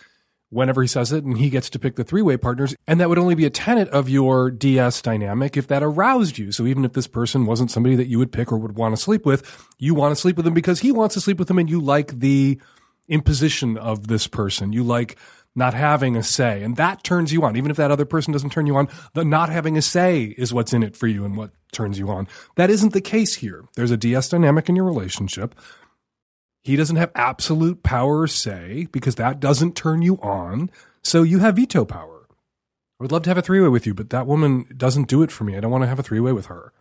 [0.52, 2.76] whenever he says it, and he gets to pick the three way partners.
[2.86, 6.52] And that would only be a tenet of your DS dynamic if that aroused you.
[6.52, 9.02] So even if this person wasn't somebody that you would pick or would want to
[9.02, 11.58] sleep with, you want to sleep with him because he wants to sleep with him
[11.58, 12.60] and you like the
[13.08, 14.74] imposition of this person.
[14.74, 15.18] You like
[15.56, 17.58] not having a say, and that turns you on.
[17.58, 20.54] Even if that other person doesn't turn you on, the not having a say is
[20.54, 22.28] what's in it for you and what turns you on.
[22.56, 23.66] That isn't the case here.
[23.76, 25.56] There's a DS dynamic in your relationship.
[26.64, 30.70] He doesn't have absolute power or say because that doesn't turn you on.
[31.04, 32.28] So you have veto power.
[32.30, 35.24] I would love to have a three way with you, but that woman doesn't do
[35.24, 35.58] it for me.
[35.58, 36.72] I don't want to have a three way with her.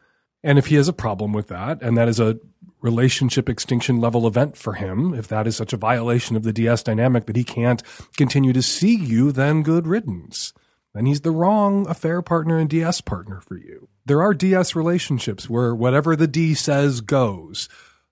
[0.42, 2.38] And if he has a problem with that, and that is a
[2.80, 6.82] relationship extinction level event for him, if that is such a violation of the DS
[6.82, 7.82] dynamic that he can't
[8.16, 10.52] continue to see you, then good riddance.
[10.94, 13.88] Then he's the wrong affair partner and DS partner for you.
[14.06, 17.68] There are DS relationships where whatever the D says goes,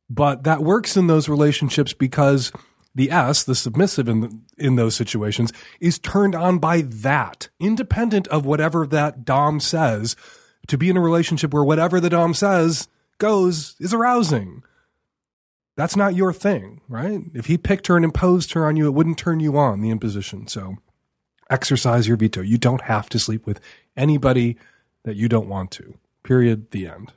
[0.09, 2.53] but that works in those relationships because
[2.95, 8.27] the S, the submissive in the, in those situations, is turned on by that, independent
[8.29, 10.15] of whatever that Dom says.
[10.69, 12.89] To be in a relationship where whatever the Dom says
[13.19, 14.63] goes is arousing.
[15.77, 17.21] That's not your thing, right?
[17.35, 19.91] If he picked her and imposed her on you, it wouldn't turn you on, the
[19.91, 20.47] imposition.
[20.47, 20.77] So
[21.49, 22.41] exercise your veto.
[22.41, 23.61] You don't have to sleep with
[23.97, 24.57] anybody
[25.05, 25.95] that you don't want to.
[26.23, 26.71] Period.
[26.73, 27.13] The end.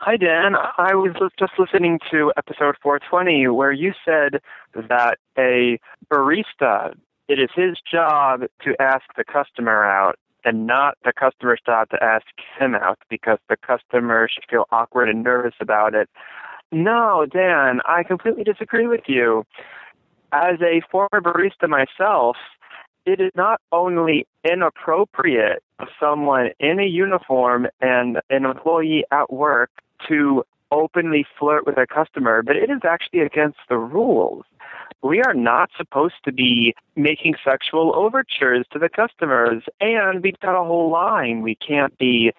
[0.00, 0.54] Hi, Dan.
[0.54, 4.40] I was just listening to episode 420 where you said
[4.74, 5.78] that a
[6.12, 6.94] barista
[7.28, 12.02] it is his job to ask the customer out and not the customer's job to
[12.02, 12.24] ask
[12.58, 16.08] him out because the customer should feel awkward and nervous about it.
[16.72, 19.44] No, Dan, I completely disagree with you.
[20.32, 22.36] As a former barista myself,
[23.04, 29.70] it is not only inappropriate of someone in a uniform and an employee at work
[30.08, 34.44] to openly flirt with a customer, but it is actually against the rules.
[35.02, 40.60] We are not supposed to be making sexual overtures to the customers, and we've got
[40.60, 41.42] a whole line.
[41.42, 42.32] We can't be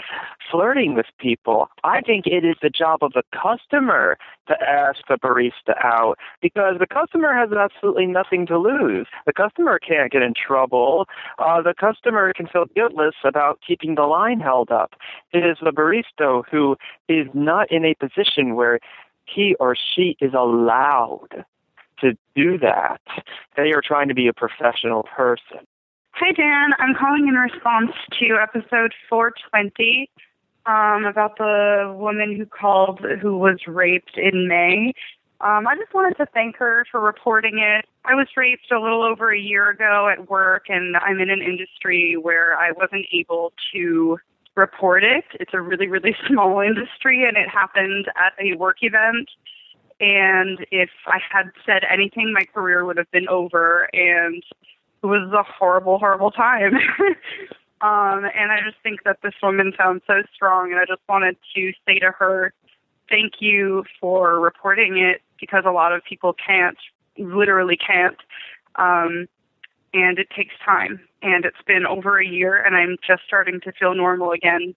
[0.52, 1.70] flirting with people.
[1.84, 4.18] I think it is the job of the customer
[4.48, 9.08] to ask the barista out because the customer has absolutely nothing to lose.
[9.26, 11.06] The customer can't get in trouble.
[11.38, 14.96] Uh, the customer can feel guiltless about keeping the line held up.
[15.32, 16.76] It is the barista who
[17.08, 18.80] is not in a position where
[19.26, 21.46] he or she is allowed
[22.02, 23.02] to do that.
[23.56, 25.60] They are trying to be a professional person.
[26.14, 26.72] Hi, Dan.
[26.80, 30.10] I'm calling in response to episode 420
[30.66, 34.94] um, about the woman who called who was raped in May.
[35.42, 37.86] Um, I just wanted to thank her for reporting it.
[38.04, 41.42] I was raped a little over a year ago at work, and I'm in an
[41.42, 44.20] industry where I wasn't able to
[44.56, 45.24] report it.
[45.40, 49.30] It's a really, really small industry, and it happened at a work event
[50.00, 54.44] and if I had said anything, my career would have been over, and
[55.04, 56.76] it was a horrible, horrible time.
[57.82, 61.38] um, and I just think that this woman sounds so strong, and I just wanted
[61.56, 62.54] to say to her,
[63.10, 66.78] thank you for reporting it because a lot of people can't,
[67.18, 68.18] literally can't.
[68.76, 69.28] Um,
[69.94, 71.02] and it takes time.
[71.22, 74.76] And it's been over a year, and I'm just starting to feel normal again.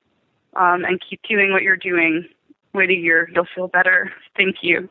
[0.55, 2.29] Um, and keep doing what you're doing.
[2.75, 4.13] Wait a year, you'll feel better.
[4.37, 4.91] Thank you.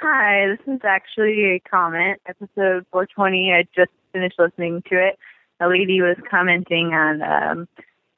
[0.00, 2.20] Hi, this is actually a comment.
[2.26, 3.52] Episode 420.
[3.52, 5.18] I just finished listening to it.
[5.60, 7.68] A lady was commenting on um,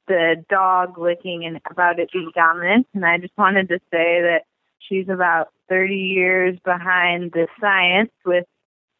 [0.08, 4.44] the dog licking and about it being dominant, and I just wanted to say that
[4.78, 8.46] she's about 30 years behind the science with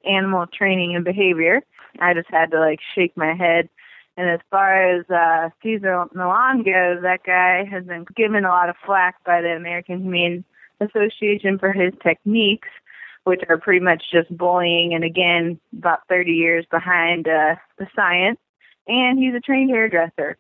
[0.05, 1.63] animal training and behavior.
[1.99, 3.71] I just had to like shake my head.
[4.19, 8.69] And as far as uh, Cesar Millan goes, that guy has been given a lot
[8.69, 10.45] of flack by the American Humane
[10.81, 12.69] Association for his techniques,
[13.25, 18.39] which are pretty much just bullying and again about 30 years behind uh, the science.
[18.87, 20.37] And he's a trained hairdresser.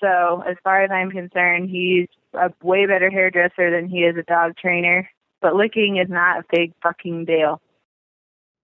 [0.00, 4.22] So as far as I'm concerned, he's a way better hairdresser than he is a
[4.22, 5.08] dog trainer.
[5.40, 7.60] But licking is not a big fucking deal.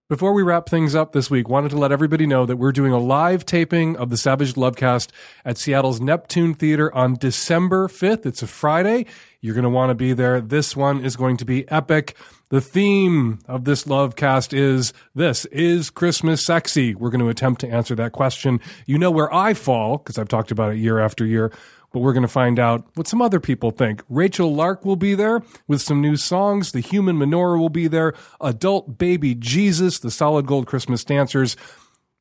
[0.07, 2.91] Before we wrap things up this week, wanted to let everybody know that we're doing
[2.91, 5.09] a live taping of the Savage Lovecast
[5.43, 8.23] at Seattle's Neptune Theater on December 5th.
[8.23, 9.07] It's a Friday.
[9.41, 10.39] You're going to want to be there.
[10.41, 12.15] This one is going to be epic.
[12.49, 16.93] The theme of this Lovecast is this is Christmas sexy?
[16.93, 18.61] We're going to attempt to answer that question.
[18.85, 21.51] You know where I fall because I've talked about it year after year
[21.95, 24.03] but we're going to find out what some other people think.
[24.09, 26.73] Rachel Lark will be there with some new songs.
[26.73, 28.13] The Human Menorah will be there.
[28.41, 31.55] Adult Baby Jesus, the Solid Gold Christmas Dancers,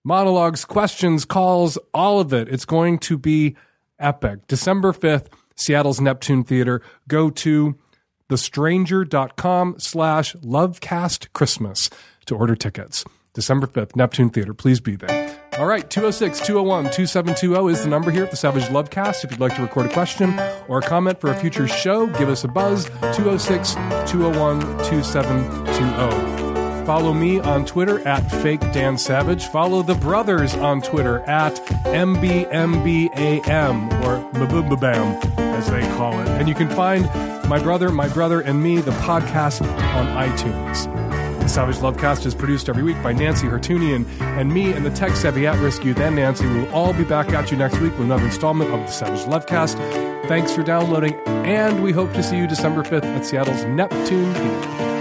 [0.05, 2.49] monologues, questions, calls, all of it.
[2.49, 3.57] It's going to be
[3.99, 4.47] epic.
[4.47, 5.27] December 5th,
[5.57, 6.81] Seattle's Neptune Theater.
[7.09, 7.77] Go to
[8.29, 11.91] thestranger.com slash lovecast Christmas
[12.27, 13.05] to order tickets.
[13.35, 14.55] December 5th, Neptune Theater.
[14.55, 15.39] Please be there.
[15.59, 19.25] All right, 206 201 2720 is the number here at the Savage Lovecast.
[19.25, 22.29] If you'd like to record a question or a comment for a future show, give
[22.29, 23.75] us a buzz 206
[24.11, 26.87] 201 2720.
[26.87, 29.47] Follow me on Twitter at Fake Dan Savage.
[29.47, 31.55] Follow the brothers on Twitter at
[31.87, 33.13] MBMBAM
[34.05, 36.29] or Mabubabam, as they call it.
[36.29, 37.05] And you can find
[37.49, 39.63] my brother, my brother, and me, the podcast
[39.95, 41.24] on iTunes.
[41.45, 45.15] The Savage Lovecast is produced every week by Nancy Hertunian and me and the tech
[45.15, 45.93] savvy at risk you.
[45.93, 48.81] Then Nancy We will all be back at you next week with another installment of
[48.81, 49.77] the Savage Lovecast.
[50.27, 54.94] Thanks for downloading, and we hope to see you December 5th at Seattle's Neptune Theater.